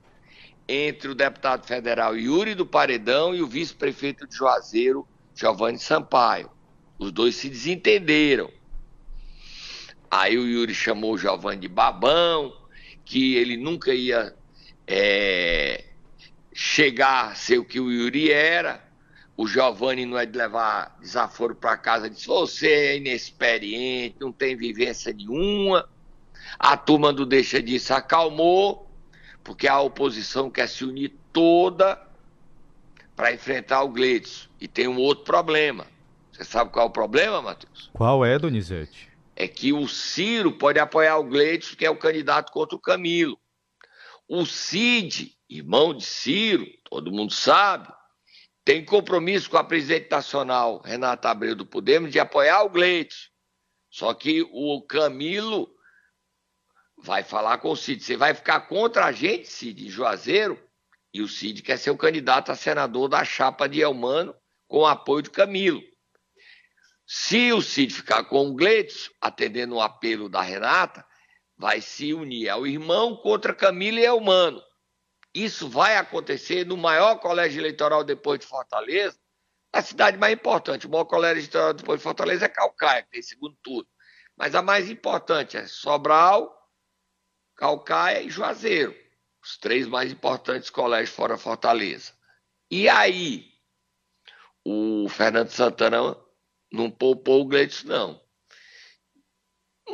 entre 0.67 1.10
o 1.10 1.15
deputado 1.15 1.65
federal 1.65 2.17
Yuri 2.17 2.56
do 2.56 2.65
Paredão 2.65 3.36
e 3.36 3.41
o 3.41 3.47
vice-prefeito 3.47 4.28
de 4.28 4.36
Juazeiro, 4.36 5.08
Giovanni 5.36 5.80
Sampaio. 5.80 6.49
Os 6.97 7.12
dois 7.12 7.36
se 7.36 7.49
desentenderam. 7.49 8.49
Aí 10.10 10.38
o 10.38 10.47
Yuri 10.47 10.73
chamou 10.73 11.13
o 11.13 11.17
Giovanni 11.17 11.62
de 11.62 11.67
babão, 11.67 12.54
que 13.04 13.36
ele 13.36 13.58
nunca 13.58 13.93
ia 13.93 14.34
é, 14.88 15.86
chegar 16.54 17.32
a 17.32 17.36
ser 17.36 17.58
o 17.58 17.65
que 17.65 17.80
o 17.80 17.91
Yuri 17.91 18.32
era. 18.32 18.84
O 19.36 19.47
Giovanni 19.47 20.06
não 20.06 20.17
é 20.17 20.26
de 20.26 20.38
levar 20.38 20.95
desaforo 21.02 21.56
para 21.56 21.76
casa, 21.76 22.10
disse: 22.10 22.28
Você 22.28 22.67
é 22.67 22.97
inexperiente, 22.97 24.17
não 24.19 24.32
tem 24.32 24.56
vivência 24.56 25.12
nenhuma. 25.12 25.89
A 26.60 26.78
turma 26.78 27.12
do 27.12 27.26
Deixa 27.26 27.62
disso 27.62 27.93
acalmou, 27.93 28.83
porque 29.43 29.67
a 29.67 29.79
oposição 29.79 30.49
quer 30.49 30.67
se 30.67 30.84
unir 30.86 31.13
toda 31.32 32.01
para 33.15 33.34
enfrentar 33.34 33.84
o 33.84 33.89
Gleidson. 33.89 34.47
E 34.60 34.67
tem 34.67 34.88
um 34.88 34.97
outro 34.97 35.23
problema. 35.23 35.86
Você 36.32 36.43
sabe 36.43 36.71
qual 36.71 36.86
é 36.86 36.89
o 36.89 36.91
problema, 36.91 37.41
Matheus? 37.41 37.89
Qual 37.93 38.25
é, 38.25 38.39
Donizete? 38.39 39.13
é 39.36 39.47
que 39.47 39.73
o 39.73 39.88
Ciro 39.88 40.51
pode 40.51 40.79
apoiar 40.79 41.17
o 41.17 41.23
Gleidson, 41.23 41.75
que 41.75 41.86
é 41.86 41.89
o 41.89 41.97
candidato 41.97 42.51
contra 42.51 42.75
o 42.75 42.82
Camilo. 42.82 43.38
O 44.27 44.45
Cid, 44.45 45.36
irmão 45.49 45.93
de 45.93 46.06
Ciro, 46.06 46.65
todo 46.89 47.12
mundo 47.12 47.34
sabe, 47.34 47.91
tem 48.63 48.86
compromisso 48.86 49.49
com 49.49 49.58
a 49.58 49.63
presidente 49.63 50.10
nacional, 50.10 50.82
Renata 50.84 51.29
Abreu 51.29 51.56
do 51.56 51.65
Podemos, 51.65 52.12
de 52.12 52.19
apoiar 52.19 52.63
o 52.63 52.69
Gleidson. 52.69 53.29
Só 53.89 54.13
que 54.13 54.47
o 54.51 54.82
Camilo 54.84 55.69
vai 57.04 57.22
falar 57.22 57.58
com 57.58 57.70
o 57.70 57.76
Cid. 57.76 58.02
Você 58.02 58.16
vai 58.16 58.34
ficar 58.34 58.62
contra 58.62 59.06
a 59.06 59.12
gente, 59.12 59.48
Cid, 59.48 59.86
em 59.86 59.89
Juazeiro? 59.89 60.58
E 61.13 61.22
o 61.22 61.28
Cid 61.28 61.62
quer 61.62 61.78
ser 61.78 61.92
o 61.92 61.98
candidato 61.98 62.52
a 62.52 62.56
senador 62.56 63.10
da 63.10 63.24
chapa 63.26 63.68
de 63.68 63.82
Elmano 63.82 64.34
com 64.68 64.86
apoio 64.86 65.22
de 65.22 65.30
Camilo. 65.30 65.84
Se 67.06 67.52
o 67.52 67.62
Cid 67.62 67.94
ficar 67.94 68.24
com 68.24 68.48
o 68.48 68.56
Gleidson, 68.56 69.12
atendendo 69.22 69.76
o 69.76 69.82
apelo 69.82 70.30
da 70.30 70.42
Renata, 70.42 71.06
vai 71.58 71.82
se 71.82 72.13
unir 72.13 72.50
ao 72.50 72.66
irmão 72.66 73.18
contra 73.18 73.54
Camila 73.54 74.00
e 74.00 74.06
Elmano. 74.06 74.63
Isso 75.36 75.68
vai 75.68 75.98
acontecer 75.98 76.66
no 76.66 76.78
maior 76.78 77.18
colégio 77.18 77.60
eleitoral 77.60 78.04
depois 78.04 78.39
de 78.39 78.46
Fortaleza, 78.46 79.20
a 79.74 79.82
cidade 79.82 80.18
mais 80.18 80.34
importante. 80.34 80.88
O 80.88 80.89
maior 80.89 81.06
colégio 81.06 81.39
eleitoral 81.42 81.74
depois 81.74 82.00
de 82.00 82.04
Fortaleza 82.04 82.46
é 82.46 82.50
Calcaia, 82.50 83.04
que 83.04 83.10
tem 83.10 83.22
segundo 83.22 83.56
turno. 83.62 83.88
Mas 84.38 84.56
a 84.56 84.62
mais 84.62 84.89
importante 84.89 85.58
é 85.58 85.68
Sobral, 85.68 86.62
Calcaia 87.56 88.22
e 88.22 88.30
Juazeiro. 88.30 88.96
Os 89.42 89.58
três 89.58 89.88
mais 89.88 90.12
importantes 90.12 90.70
colégios 90.70 91.16
fora 91.16 91.38
Fortaleza. 91.38 92.13
E 92.72 92.88
aí, 92.88 93.52
o 94.66 95.08
Fernando 95.10 95.50
Santana 95.50 96.18
não 96.72 96.89
poupou 96.89 97.42
o 97.42 97.46
Gleitson, 97.46 97.88
não. 97.88 98.24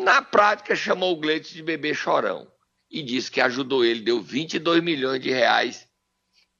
Na 0.03 0.21
prática, 0.21 0.75
chamou 0.75 1.13
o 1.13 1.19
Gleitson 1.19 1.55
de 1.55 1.63
bebê 1.63 1.93
chorão 1.93 2.49
e 2.89 3.01
disse 3.01 3.31
que 3.31 3.41
ajudou 3.41 3.83
ele, 3.83 4.01
deu 4.01 4.21
22 4.21 4.81
milhões 4.83 5.19
de 5.19 5.29
reais 5.29 5.87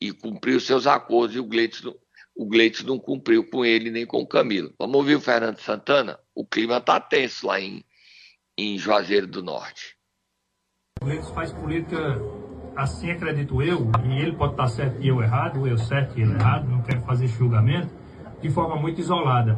e 0.01 0.11
cumpriu 0.11 0.59
seus 0.59 0.87
acordos. 0.87 1.35
E 1.35 1.39
o 1.39 1.45
Gleitson, 1.45 1.93
o 2.35 2.47
Gleitson 2.47 2.87
não 2.87 2.99
cumpriu 2.99 3.47
com 3.49 3.63
ele 3.63 3.91
nem 3.91 4.05
com 4.05 4.21
o 4.21 4.27
Camilo. 4.27 4.73
Vamos 4.77 4.95
ouvir 4.95 5.15
o 5.15 5.21
Fernando 5.21 5.59
Santana? 5.59 6.19
O 6.33 6.45
clima 6.45 6.77
está 6.77 6.99
tenso 6.99 7.47
lá 7.47 7.59
em, 7.59 7.85
em 8.57 8.77
Juazeiro 8.77 9.27
do 9.27 9.43
Norte. 9.43 9.98
O 11.01 11.05
Gleitson 11.05 11.33
faz 11.33 11.53
política 11.53 12.21
assim, 12.75 13.09
acredito 13.09 13.61
eu, 13.61 13.89
e 14.05 14.19
ele 14.21 14.33
pode 14.33 14.51
estar 14.51 14.67
certo 14.67 15.01
e 15.01 15.07
eu 15.07 15.21
errado, 15.21 15.59
ou 15.59 15.67
eu 15.67 15.77
certo 15.77 16.17
e 16.17 16.21
ele 16.21 16.33
errado, 16.33 16.67
não 16.69 16.81
quero 16.81 17.01
fazer 17.01 17.27
julgamento, 17.27 17.87
de 18.41 18.49
forma 18.49 18.75
muito 18.75 18.99
isolada. 18.99 19.55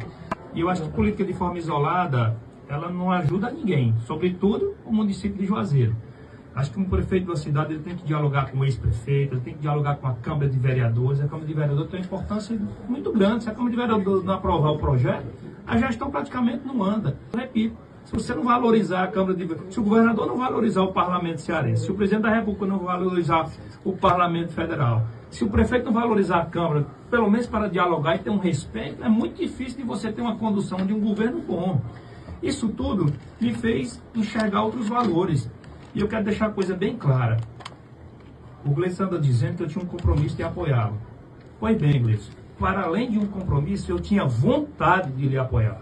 E 0.54 0.60
eu 0.60 0.68
acho 0.68 0.82
que 0.82 0.90
política 0.90 1.24
de 1.24 1.32
forma 1.32 1.58
isolada, 1.58 2.36
ela 2.68 2.88
não 2.88 3.10
ajuda 3.10 3.50
ninguém, 3.50 3.92
sobretudo 4.06 4.76
o 4.86 4.92
município 4.92 5.36
de 5.36 5.46
Juazeiro. 5.46 5.96
Acho 6.54 6.70
que 6.70 6.78
um 6.78 6.84
prefeito 6.84 7.24
de 7.24 7.30
uma 7.30 7.36
cidade 7.36 7.72
ele 7.72 7.82
tem 7.82 7.96
que 7.96 8.04
dialogar 8.04 8.50
com 8.50 8.58
o 8.58 8.64
ex-prefeito, 8.64 9.34
ele 9.34 9.40
tem 9.40 9.54
que 9.54 9.60
dialogar 9.60 9.96
com 9.96 10.06
a 10.06 10.14
Câmara 10.14 10.48
de 10.48 10.58
Vereadores. 10.58 11.20
A 11.20 11.26
Câmara 11.26 11.46
de 11.46 11.54
Vereadores 11.54 11.90
tem 11.90 12.00
uma 12.00 12.06
importância 12.06 12.58
muito 12.88 13.10
grande. 13.10 13.44
Se 13.44 13.50
a 13.50 13.52
Câmara 13.52 13.70
de 13.70 13.76
Vereadores 13.76 14.22
não 14.22 14.34
aprovar 14.34 14.70
o 14.70 14.78
projeto, 14.78 15.26
a 15.66 15.76
gestão 15.78 16.10
praticamente 16.10 16.64
não 16.66 16.84
anda. 16.84 17.16
Repito, 17.34 17.76
Se 18.04 18.12
você 18.12 18.34
não 18.34 18.42
valorizar 18.42 19.04
a 19.04 19.06
Câmara 19.06 19.34
de 19.34 19.48
se 19.70 19.80
o 19.80 19.82
governador 19.82 20.26
não 20.26 20.36
valorizar 20.36 20.82
o 20.82 20.92
parlamento 20.92 21.40
cearense, 21.40 21.84
se 21.84 21.90
o 21.90 21.94
presidente 21.94 22.22
da 22.22 22.34
República 22.34 22.66
não 22.66 22.78
valorizar 22.80 23.48
o 23.84 23.92
parlamento 23.92 24.52
federal, 24.52 25.02
se 25.30 25.44
o 25.44 25.48
prefeito 25.48 25.86
não 25.86 25.92
valorizar 25.92 26.40
a 26.40 26.46
Câmara, 26.46 26.86
pelo 27.10 27.30
menos 27.30 27.46
para 27.46 27.68
dialogar 27.68 28.16
e 28.16 28.18
ter 28.18 28.30
um 28.30 28.38
respeito, 28.38 29.02
é 29.02 29.08
muito 29.08 29.36
difícil 29.36 29.78
de 29.78 29.84
você 29.84 30.12
ter 30.12 30.20
uma 30.20 30.36
condução 30.36 30.84
de 30.84 30.92
um 30.92 31.00
governo 31.00 31.40
bom. 31.40 31.80
Isso 32.42 32.68
tudo 32.68 33.12
me 33.40 33.54
fez 33.54 34.02
enxergar 34.14 34.62
outros 34.62 34.88
valores. 34.88 35.48
E 35.94 36.00
eu 36.00 36.08
quero 36.08 36.24
deixar 36.24 36.46
a 36.46 36.50
coisa 36.50 36.74
bem 36.74 36.96
clara. 36.96 37.38
O 38.64 38.70
Gleison 38.70 39.04
anda 39.04 39.18
dizendo 39.18 39.56
que 39.56 39.62
eu 39.62 39.68
tinha 39.68 39.84
um 39.84 39.88
compromisso 39.88 40.36
de 40.36 40.42
apoiá-lo. 40.42 40.98
Pois 41.58 41.78
bem, 41.78 42.02
Gleison, 42.02 42.32
para 42.58 42.82
além 42.82 43.10
de 43.10 43.18
um 43.18 43.26
compromisso, 43.26 43.90
eu 43.90 44.00
tinha 44.00 44.24
vontade 44.24 45.12
de 45.12 45.28
lhe 45.28 45.38
apoiar. 45.38 45.80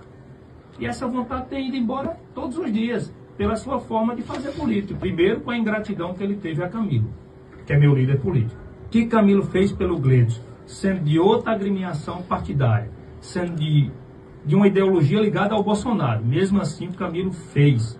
E 0.78 0.86
essa 0.86 1.06
vontade 1.06 1.48
tem 1.48 1.68
ido 1.68 1.76
embora 1.76 2.16
todos 2.34 2.56
os 2.56 2.72
dias, 2.72 3.14
pela 3.36 3.56
sua 3.56 3.80
forma 3.80 4.14
de 4.14 4.22
fazer 4.22 4.52
política. 4.52 4.98
Primeiro, 4.98 5.40
com 5.40 5.50
a 5.50 5.56
ingratidão 5.56 6.12
que 6.12 6.22
ele 6.22 6.36
teve 6.36 6.62
a 6.62 6.68
Camilo, 6.68 7.10
que 7.66 7.72
é 7.72 7.78
meu 7.78 7.94
líder 7.94 8.20
político. 8.20 8.60
O 8.86 8.88
que 8.90 9.06
Camilo 9.06 9.42
fez 9.44 9.72
pelo 9.72 9.98
Gleison, 9.98 10.42
sendo 10.66 11.00
de 11.00 11.18
outra 11.18 11.52
agremiação 11.52 12.22
partidária, 12.22 12.90
sendo 13.20 13.56
de, 13.56 13.90
de 14.44 14.54
uma 14.54 14.66
ideologia 14.66 15.20
ligada 15.20 15.54
ao 15.54 15.62
Bolsonaro. 15.62 16.24
Mesmo 16.24 16.60
assim, 16.60 16.88
o 16.88 16.94
Camilo 16.94 17.32
fez. 17.32 17.98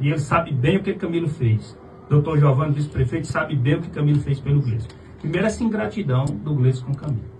E 0.00 0.08
ele 0.08 0.18
sabe 0.18 0.52
bem 0.52 0.78
o 0.78 0.82
que 0.82 0.94
Camilo 0.94 1.28
fez. 1.28 1.78
Doutor 2.08 2.38
Giovanni, 2.38 2.74
vice-prefeito, 2.74 3.26
sabe 3.26 3.54
bem 3.56 3.74
o 3.74 3.82
que 3.82 3.90
Camilo 3.90 4.20
fez 4.20 4.40
pelo 4.40 4.62
Gleison. 4.62 4.88
Primeiro, 5.20 5.46
essa 5.46 5.62
ingratidão 5.62 6.24
do 6.24 6.54
Gleison 6.54 6.86
com 6.86 6.94
Camilo. 6.94 7.37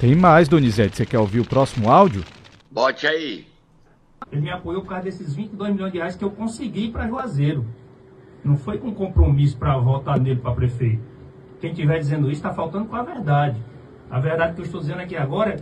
Tem 0.00 0.14
mais, 0.14 0.46
Donizete. 0.46 0.96
Você 0.96 1.04
quer 1.04 1.18
ouvir 1.18 1.40
o 1.40 1.44
próximo 1.44 1.90
áudio? 1.90 2.22
Bote 2.70 3.04
aí. 3.04 3.44
Ele 4.30 4.42
me 4.42 4.50
apoiou 4.50 4.82
por 4.82 4.90
causa 4.90 5.04
desses 5.04 5.34
22 5.34 5.72
milhões 5.72 5.90
de 5.90 5.98
reais 5.98 6.14
que 6.14 6.24
eu 6.24 6.30
consegui 6.30 6.88
para 6.88 7.08
Juazeiro. 7.08 7.66
Não 8.44 8.56
foi 8.56 8.78
com 8.78 8.94
compromisso 8.94 9.56
para 9.56 9.76
votar 9.76 10.20
nele 10.20 10.38
para 10.38 10.52
prefeito. 10.52 11.02
Quem 11.60 11.72
estiver 11.72 11.98
dizendo 11.98 12.30
isso 12.30 12.38
está 12.38 12.54
faltando 12.54 12.84
com 12.84 12.94
a 12.94 13.02
verdade. 13.02 13.60
A 14.08 14.20
verdade 14.20 14.54
que 14.54 14.60
eu 14.60 14.64
estou 14.66 14.80
dizendo 14.80 15.00
aqui 15.00 15.16
agora, 15.16 15.56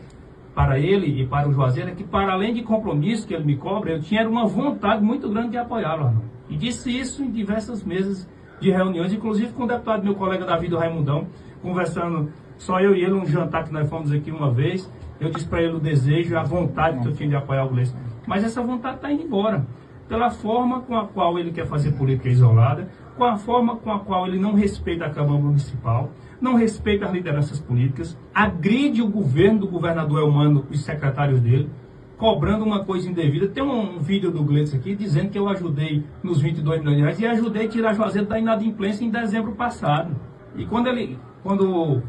para 0.54 0.78
ele 0.78 1.22
e 1.22 1.26
para 1.26 1.48
o 1.48 1.52
Juazeiro, 1.54 1.88
é 1.88 1.94
que 1.94 2.04
para 2.04 2.34
além 2.34 2.52
de 2.52 2.62
compromisso 2.62 3.26
que 3.26 3.32
ele 3.32 3.44
me 3.44 3.56
cobra, 3.56 3.92
eu 3.92 4.02
tinha 4.02 4.28
uma 4.28 4.46
vontade 4.46 5.02
muito 5.02 5.30
grande 5.30 5.52
de 5.52 5.56
apoiá-lo. 5.56 6.22
E 6.50 6.56
disse 6.56 6.94
isso 6.94 7.24
em 7.24 7.30
diversas 7.30 7.82
mesas 7.82 8.28
de 8.60 8.70
reuniões, 8.70 9.14
inclusive 9.14 9.54
com 9.54 9.64
o 9.64 9.66
deputado, 9.66 10.04
meu 10.04 10.14
colega 10.14 10.44
Davi 10.44 10.68
do 10.68 10.76
Raimundão, 10.76 11.26
conversando 11.62 12.30
só 12.58 12.80
eu 12.80 12.94
e 12.94 13.02
ele, 13.02 13.12
um 13.12 13.26
jantar 13.26 13.64
que 13.64 13.72
nós 13.72 13.88
fomos 13.88 14.12
aqui 14.12 14.30
uma 14.30 14.50
vez. 14.50 14.90
Eu 15.20 15.30
disse 15.30 15.46
para 15.46 15.62
ele 15.62 15.74
o 15.74 15.80
desejo 15.80 16.34
e 16.34 16.36
a 16.36 16.42
vontade 16.42 17.00
que 17.00 17.08
eu 17.08 17.12
tinha 17.12 17.28
de 17.28 17.36
apoiar 17.36 17.64
o 17.64 17.68
Gleison. 17.70 17.96
Mas 18.26 18.44
essa 18.44 18.62
vontade 18.62 18.96
está 18.96 19.10
indo 19.10 19.22
embora. 19.22 19.66
Pela 20.08 20.30
forma 20.30 20.80
com 20.80 20.96
a 20.96 21.06
qual 21.06 21.38
ele 21.38 21.50
quer 21.50 21.66
fazer 21.66 21.92
política 21.92 22.28
isolada, 22.28 22.88
com 23.16 23.24
a 23.24 23.36
forma 23.36 23.76
com 23.76 23.90
a 23.90 24.00
qual 24.00 24.26
ele 24.26 24.38
não 24.38 24.54
respeita 24.54 25.06
a 25.06 25.10
Câmara 25.10 25.40
Municipal, 25.40 26.10
não 26.40 26.54
respeita 26.54 27.06
as 27.06 27.12
lideranças 27.12 27.58
políticas, 27.58 28.16
agride 28.34 29.02
o 29.02 29.08
governo 29.08 29.60
do 29.60 29.68
governador 29.68 30.20
Elmano 30.20 30.66
e 30.70 30.74
os 30.74 30.84
secretários 30.84 31.40
dele, 31.40 31.70
cobrando 32.18 32.64
uma 32.64 32.84
coisa 32.84 33.08
indevida. 33.08 33.48
Tem 33.48 33.62
um 33.62 33.98
vídeo 33.98 34.30
do 34.30 34.44
Gleitz 34.44 34.74
aqui 34.74 34.94
dizendo 34.94 35.30
que 35.30 35.38
eu 35.38 35.48
ajudei 35.48 36.04
nos 36.22 36.40
22 36.40 36.80
milhões 36.80 36.96
de 36.96 37.02
reais 37.02 37.20
e 37.20 37.26
ajudei 37.26 37.66
a 37.66 37.68
tirar 37.68 37.94
Juazeiro 37.94 38.28
da 38.28 38.38
inadimplência 38.38 39.04
em 39.04 39.10
dezembro 39.10 39.52
passado. 39.52 40.14
E 40.56 40.64
quando 40.66 40.88
ele, 40.88 41.18
quando 41.42 42.02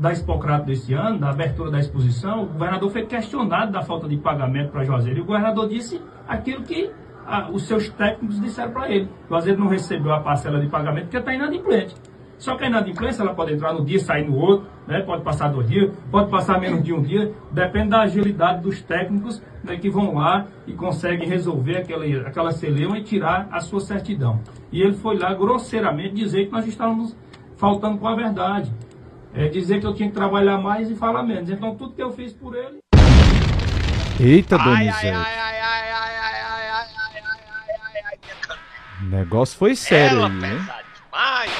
da 0.00 0.10
Expocrato 0.10 0.64
desse 0.64 0.94
ano, 0.94 1.18
da 1.18 1.28
abertura 1.28 1.70
da 1.70 1.78
exposição, 1.78 2.44
o 2.44 2.46
governador 2.46 2.90
foi 2.90 3.04
questionado 3.04 3.70
da 3.70 3.82
falta 3.82 4.08
de 4.08 4.16
pagamento 4.16 4.70
para 4.70 4.82
Juazeiro. 4.82 5.18
E 5.18 5.22
o 5.22 5.26
governador 5.26 5.68
disse 5.68 6.00
aquilo 6.26 6.62
que 6.62 6.90
ah, 7.26 7.50
os 7.52 7.68
seus 7.68 7.90
técnicos 7.90 8.40
disseram 8.40 8.72
para 8.72 8.90
ele. 8.90 9.10
Juazeiro 9.28 9.60
não 9.60 9.68
recebeu 9.68 10.12
a 10.12 10.20
parcela 10.20 10.58
de 10.58 10.68
pagamento 10.68 11.04
porque 11.04 11.18
está 11.18 11.34
inadimplente. 11.34 11.94
Só 12.38 12.56
que 12.56 12.64
a 12.64 12.68
inadimplência 12.68 13.22
ela 13.22 13.34
pode 13.34 13.52
entrar 13.52 13.74
no 13.74 13.84
dia, 13.84 13.98
sair 13.98 14.26
no 14.26 14.34
outro, 14.34 14.66
né? 14.88 15.02
pode 15.02 15.22
passar 15.22 15.48
dois 15.48 15.68
dias, 15.68 15.94
pode 16.10 16.30
passar 16.30 16.58
menos 16.58 16.82
de 16.82 16.94
um 16.94 17.02
dia, 17.02 17.34
depende 17.52 17.90
da 17.90 18.00
agilidade 18.00 18.62
dos 18.62 18.80
técnicos 18.80 19.42
né, 19.62 19.76
que 19.76 19.90
vão 19.90 20.14
lá 20.14 20.46
e 20.66 20.72
conseguem 20.72 21.28
resolver 21.28 21.76
aquela, 21.76 22.06
aquela 22.26 22.50
celeuma 22.52 22.96
e 22.96 23.02
tirar 23.02 23.46
a 23.52 23.60
sua 23.60 23.80
certidão. 23.80 24.40
E 24.72 24.80
ele 24.80 24.94
foi 24.94 25.18
lá 25.18 25.34
grosseiramente 25.34 26.14
dizer 26.14 26.46
que 26.46 26.52
nós 26.52 26.66
estávamos 26.66 27.14
faltando 27.58 27.98
com 27.98 28.08
a 28.08 28.16
verdade 28.16 28.72
é 29.34 29.48
dizer 29.48 29.80
que 29.80 29.86
eu 29.86 29.94
tinha 29.94 30.08
que 30.08 30.14
trabalhar 30.14 30.58
mais 30.58 30.90
e 30.90 30.96
falar 30.96 31.22
menos. 31.22 31.48
Então 31.50 31.74
tudo 31.74 31.94
que 31.94 32.02
eu 32.02 32.12
fiz 32.12 32.32
por 32.32 32.54
ele. 32.56 32.78
Eita, 34.18 34.58
Donizete. 34.58 35.16
O 39.02 39.06
negócio 39.06 39.58
foi 39.58 39.74
sério 39.74 40.24
aí, 40.24 40.32
hein? 40.32 40.40
Demais. 40.40 41.50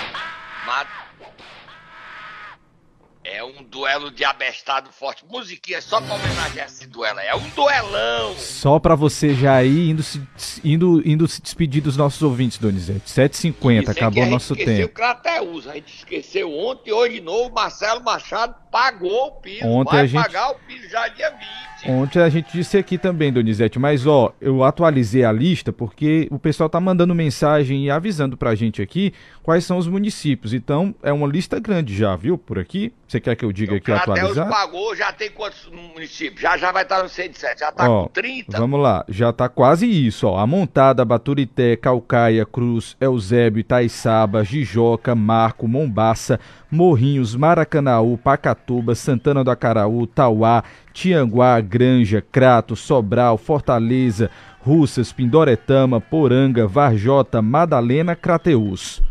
É 3.25 3.45
um 3.45 3.63
duelo 3.81 4.11
de 4.11 4.25
abestado 4.25 4.91
forte. 4.93 5.25
Musiquinha 5.27 5.81
só 5.81 6.01
pra 6.01 6.15
homenagear 6.15 6.67
esse 6.67 6.87
duelo. 6.87 7.19
É 7.21 7.35
um 7.35 7.49
duelão. 7.51 8.37
Só 8.37 8.79
pra 8.79 8.95
você 8.95 9.35
já 9.35 9.63
ir 9.65 9.91
indo 9.91 10.03
se, 10.03 10.21
indo, 10.63 11.03
indo 11.05 11.27
se 11.27 11.41
despedir 11.41 11.83
dos 11.83 11.97
nossos 11.97 12.23
ouvintes, 12.23 12.59
Donizete. 12.59 13.11
7h50, 13.11 13.89
acabou 13.89 14.25
o 14.25 14.31
nosso 14.31 14.55
tempo. 14.55 14.85
o 14.85 14.89
Crateus. 14.89 15.67
A 15.67 15.75
gente 15.75 15.97
esqueceu 15.97 16.53
ontem, 16.53 16.93
hoje 16.93 17.15
de 17.15 17.21
novo, 17.23 17.55
Marcelo 17.55 18.03
Machado 18.03 18.55
pagou 18.71 19.29
o 19.29 19.33
piso. 19.41 19.67
Ontem 19.67 19.93
vai 19.93 20.01
a 20.01 20.07
gente... 20.07 20.23
pagar 20.23 20.51
o 20.51 20.55
piso 20.67 20.89
já 20.89 21.09
dia 21.09 21.31
20. 21.31 21.70
Ontem 21.87 22.21
a 22.21 22.29
gente 22.29 22.53
disse 22.53 22.77
aqui 22.77 22.99
também, 22.99 23.33
Donizete, 23.33 23.79
mas 23.79 24.07
ó, 24.07 24.33
eu 24.41 24.63
atualizei 24.63 25.25
a 25.25 25.33
lista 25.33 25.73
porque 25.73 26.29
o 26.31 26.39
pessoal 26.39 26.69
tá 26.69 26.81
mandando 26.81 27.15
mensagem 27.15 27.85
e 27.85 27.91
avisando 27.91 28.37
pra 28.37 28.55
gente 28.55 28.83
aqui 28.83 29.13
quais 29.43 29.65
são 29.65 29.79
os 29.79 29.89
municípios. 29.89 30.53
Então, 30.53 30.95
é 31.03 31.13
uma 31.13 31.27
lista 31.27 31.59
grande 31.59 31.97
já, 31.97 32.15
viu, 32.17 32.37
por 32.37 32.59
aqui. 32.59 32.93
Você 33.09 33.19
quer 33.19 33.35
que 33.35 33.45
eu 33.45 33.53
diga 33.53 33.77
aqui 33.77 33.91
atualizar? 33.91 34.49
pagou, 34.49 34.95
já 34.95 35.13
tem 35.13 35.31
quantos 35.31 35.69
municípios? 35.95 36.41
Já 36.41 36.57
já 36.57 36.71
vai 36.71 36.83
estar 36.83 37.03
no 37.03 37.09
107, 37.09 37.61
já 37.61 37.73
tá 37.73 37.91
ó, 37.91 38.05
com 38.05 38.09
30. 38.11 38.59
Vamos 38.59 38.81
lá, 38.81 39.05
já 39.09 39.33
tá 39.33 39.49
quase 39.49 39.87
isso, 39.87 40.29
ó. 40.29 40.39
Amontada, 40.39 41.05
Baturité, 41.05 41.77
Calcaia, 41.77 42.47
Cruz, 42.47 42.97
Eusébio, 43.01 43.61
Itaiçaba, 43.61 44.45
Jijoca, 44.45 45.15
Marco, 45.15 45.67
Mombaça, 45.67 46.39
Morrinhos, 46.71 47.35
Maracanaú, 47.35 48.17
Pacatuba, 48.17 48.95
Santana 48.95 49.43
do 49.43 49.51
Acaraú, 49.51 50.07
Tauá, 50.07 50.63
Tianguá, 50.93 51.61
Granja, 51.61 52.21
Crato, 52.21 52.75
Sobral, 52.77 53.39
Fortaleza, 53.39 54.31
Russas, 54.61 55.13
Pindoretama, 55.13 56.01
Poranga, 56.01 56.67
Varjota, 56.67 57.41
Madalena, 57.41 58.15
Crateus. 58.15 59.03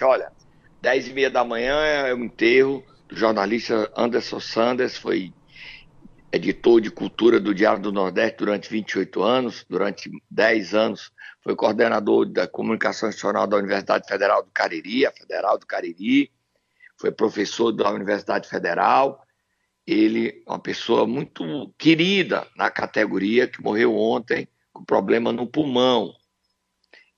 Olha, 0.00 0.30
10 0.80 1.08
e 1.08 1.12
meia 1.12 1.30
da 1.30 1.44
manhã 1.44 1.76
é 1.84 2.14
o 2.14 2.18
enterro 2.18 2.84
do 3.08 3.16
jornalista 3.16 3.90
Anderson 3.96 4.40
Sanders, 4.40 4.96
foi 4.96 5.32
editor 6.30 6.80
de 6.80 6.90
cultura 6.90 7.40
do 7.40 7.54
Diário 7.54 7.80
do 7.80 7.90
Nordeste 7.90 8.38
durante 8.38 8.70
28 8.70 9.22
anos, 9.22 9.64
durante 9.68 10.10
10 10.30 10.74
anos 10.74 11.12
foi 11.42 11.56
coordenador 11.56 12.26
da 12.26 12.46
comunicação 12.46 13.08
institucional 13.08 13.46
da 13.46 13.56
Universidade 13.56 14.06
Federal 14.06 14.42
do 14.42 14.50
Cariri, 14.50 15.06
a 15.06 15.10
Federal 15.10 15.58
do 15.58 15.66
Cariri, 15.66 16.30
foi 16.96 17.10
professor 17.10 17.72
da 17.72 17.90
Universidade 17.90 18.46
Federal, 18.46 19.24
ele 19.90 20.42
é 20.46 20.50
uma 20.50 20.58
pessoa 20.58 21.06
muito 21.06 21.72
querida 21.78 22.46
na 22.54 22.70
categoria, 22.70 23.48
que 23.48 23.62
morreu 23.62 23.96
ontem 23.96 24.46
com 24.70 24.84
problema 24.84 25.32
no 25.32 25.46
pulmão. 25.46 26.14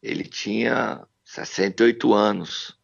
Ele 0.01 0.23
tinha 0.23 1.05
68 1.25 2.15
anos. 2.15 2.79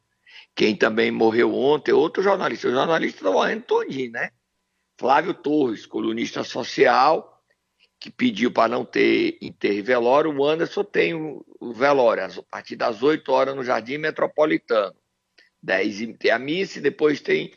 Quem 0.57 0.75
também 0.75 1.13
morreu 1.13 1.55
ontem, 1.55 1.93
outro 1.93 2.21
jornalista, 2.21 2.67
o 2.67 2.73
jornalista 2.73 3.21
está 3.21 3.31
morrendo 3.31 3.63
todinho, 3.63 4.11
né? 4.11 4.31
Flávio 4.99 5.33
Torres, 5.33 5.87
colunista 5.87 6.43
social, 6.43 7.41
que 8.01 8.11
pediu 8.11 8.51
para 8.51 8.69
não 8.69 8.85
ter 8.85 9.39
enterro 9.41 9.85
velório. 9.85 10.37
O 10.37 10.45
Anderson 10.45 10.83
tem 10.83 11.15
o 11.15 11.73
velório 11.73 12.25
a 12.25 12.43
partir 12.51 12.75
das 12.75 13.05
8 13.05 13.31
horas 13.31 13.55
no 13.55 13.63
Jardim 13.63 13.99
Metropolitano. 13.99 14.97
10 15.63 16.17
tem 16.19 16.31
a 16.33 16.39
missa 16.41 16.79
e 16.79 16.83
depois 16.83 17.21
tem 17.21 17.53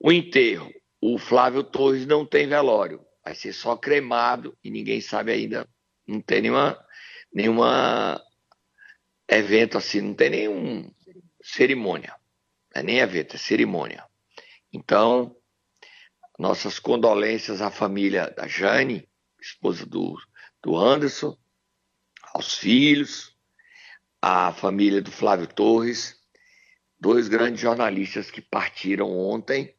o 0.00 0.10
enterro 0.10 0.72
o 1.00 1.18
Flávio 1.18 1.64
Torres 1.64 2.06
não 2.06 2.26
tem 2.26 2.46
velório, 2.46 3.04
vai 3.24 3.34
ser 3.34 3.52
só 3.52 3.76
cremado 3.76 4.56
e 4.62 4.70
ninguém 4.70 5.00
sabe 5.00 5.32
ainda, 5.32 5.68
não 6.06 6.20
tem 6.20 6.42
nenhuma, 6.42 6.86
nenhuma 7.32 8.22
evento 9.26 9.78
assim, 9.78 10.00
não 10.00 10.14
tem 10.14 10.30
nenhum 10.30 10.92
cerimônia, 11.42 12.14
não 12.74 12.80
é 12.80 12.84
nem 12.84 12.98
evento, 12.98 13.36
é 13.36 13.38
cerimônia. 13.38 14.04
Então, 14.72 15.34
nossas 16.38 16.78
condolências 16.78 17.60
à 17.60 17.70
família 17.70 18.30
da 18.30 18.46
Jane, 18.46 19.08
esposa 19.40 19.86
do, 19.86 20.16
do 20.62 20.76
Anderson, 20.76 21.36
aos 22.34 22.54
filhos, 22.54 23.34
à 24.20 24.52
família 24.52 25.00
do 25.00 25.10
Flávio 25.10 25.46
Torres, 25.46 26.20
dois 26.98 27.26
grandes 27.26 27.60
jornalistas 27.60 28.30
que 28.30 28.42
partiram 28.42 29.10
ontem 29.10 29.74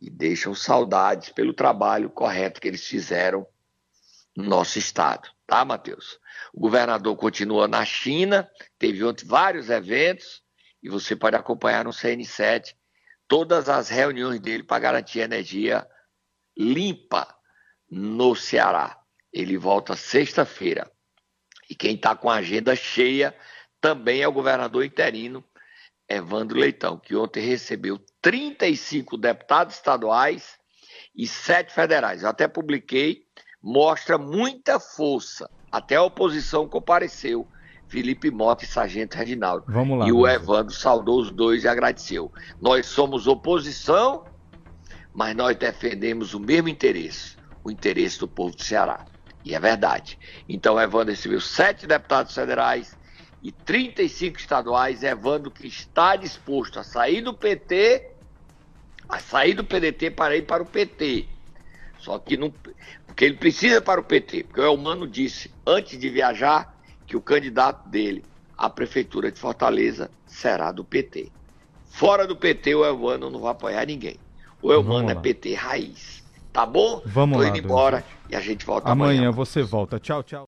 e 0.00 0.10
deixam 0.10 0.54
saudades 0.54 1.30
pelo 1.30 1.54
trabalho 1.54 2.10
correto 2.10 2.60
que 2.60 2.68
eles 2.68 2.86
fizeram 2.86 3.46
no 4.36 4.44
nosso 4.44 4.78
estado, 4.78 5.30
tá, 5.46 5.64
Matheus? 5.64 6.18
O 6.52 6.60
governador 6.60 7.16
continua 7.16 7.66
na 7.66 7.84
China, 7.84 8.48
teve 8.78 9.02
ontem 9.02 9.26
vários 9.26 9.70
eventos, 9.70 10.42
e 10.82 10.88
você 10.88 11.16
pode 11.16 11.36
acompanhar 11.36 11.84
no 11.84 11.90
CN7 11.90 12.74
todas 13.26 13.68
as 13.68 13.88
reuniões 13.88 14.40
dele 14.40 14.62
para 14.62 14.78
garantir 14.78 15.20
energia 15.20 15.86
limpa 16.56 17.34
no 17.90 18.34
Ceará. 18.34 19.00
Ele 19.32 19.56
volta 19.58 19.96
sexta-feira. 19.96 20.90
E 21.68 21.74
quem 21.74 21.94
está 21.96 22.14
com 22.14 22.30
a 22.30 22.36
agenda 22.36 22.76
cheia 22.76 23.36
também 23.80 24.22
é 24.22 24.28
o 24.28 24.32
governador 24.32 24.84
interino, 24.84 25.44
Evandro 26.08 26.58
Leitão, 26.58 26.98
que 26.98 27.16
ontem 27.16 27.40
recebeu 27.40 27.98
35 28.22 29.16
deputados 29.16 29.74
estaduais 29.74 30.56
e 31.14 31.26
sete 31.26 31.72
federais. 31.72 32.22
Eu 32.22 32.28
até 32.28 32.46
publiquei, 32.46 33.22
mostra 33.62 34.16
muita 34.16 34.78
força. 34.78 35.50
Até 35.70 35.96
a 35.96 36.02
oposição 36.02 36.68
compareceu. 36.68 37.48
Felipe 37.88 38.30
Mota 38.30 38.64
e 38.64 38.66
Sargento 38.66 39.16
Reginaldo. 39.16 39.64
Vamos 39.68 39.98
lá. 39.98 40.08
E 40.08 40.12
o 40.12 40.26
Evandro 40.26 40.74
saudou 40.74 41.20
os 41.20 41.30
dois 41.30 41.64
e 41.64 41.68
agradeceu. 41.68 42.32
Nós 42.60 42.86
somos 42.86 43.26
oposição, 43.26 44.24
mas 45.12 45.36
nós 45.36 45.56
defendemos 45.56 46.34
o 46.34 46.40
mesmo 46.40 46.68
interesse, 46.68 47.36
o 47.62 47.70
interesse 47.70 48.18
do 48.18 48.28
povo 48.28 48.56
do 48.56 48.62
Ceará. 48.62 49.04
E 49.44 49.54
é 49.54 49.60
verdade. 49.60 50.18
Então, 50.48 50.80
Evandro 50.80 51.10
recebeu 51.10 51.40
sete 51.40 51.86
deputados 51.86 52.34
federais 52.34 52.95
e 53.46 53.52
35 53.52 54.40
estaduais. 54.40 55.04
Evandro 55.04 55.52
que 55.52 55.68
está 55.68 56.16
disposto 56.16 56.80
a 56.80 56.82
sair 56.82 57.20
do 57.20 57.32
PT, 57.32 58.10
a 59.08 59.20
sair 59.20 59.54
do 59.54 59.62
PDT 59.62 60.10
para 60.10 60.36
ir 60.36 60.42
para 60.42 60.64
o 60.64 60.66
PT. 60.66 61.28
Só 62.00 62.18
que 62.18 62.36
não. 62.36 62.52
Porque 63.06 63.24
ele 63.24 63.36
precisa 63.36 63.80
para 63.80 64.00
o 64.00 64.04
PT. 64.04 64.42
Porque 64.44 64.60
o 64.60 64.64
Elmano 64.64 65.06
disse, 65.06 65.48
antes 65.64 65.96
de 65.96 66.08
viajar, 66.10 66.76
que 67.06 67.16
o 67.16 67.20
candidato 67.20 67.88
dele 67.88 68.24
à 68.58 68.68
prefeitura 68.68 69.30
de 69.30 69.38
Fortaleza 69.38 70.10
será 70.26 70.72
do 70.72 70.82
PT. 70.84 71.30
Fora 71.84 72.26
do 72.26 72.34
PT, 72.34 72.74
o 72.74 72.84
Elmano 72.84 73.30
não 73.30 73.38
vai 73.38 73.52
apoiar 73.52 73.86
ninguém. 73.86 74.16
O 74.60 74.72
Elmano 74.72 75.08
é 75.08 75.14
PT 75.14 75.54
raiz. 75.54 76.24
Tá 76.52 76.66
bom? 76.66 77.00
Vamos 77.06 77.36
Tô 77.38 77.44
lá, 77.44 77.48
indo 77.50 77.58
embora 77.58 77.98
Donizete. 77.98 78.20
e 78.30 78.34
a 78.34 78.40
gente 78.40 78.66
volta 78.66 78.90
Amanhã 78.90 79.18
amanhã. 79.20 79.30
você 79.30 79.62
volta. 79.62 80.00
Tchau, 80.00 80.24
tchau. 80.24 80.44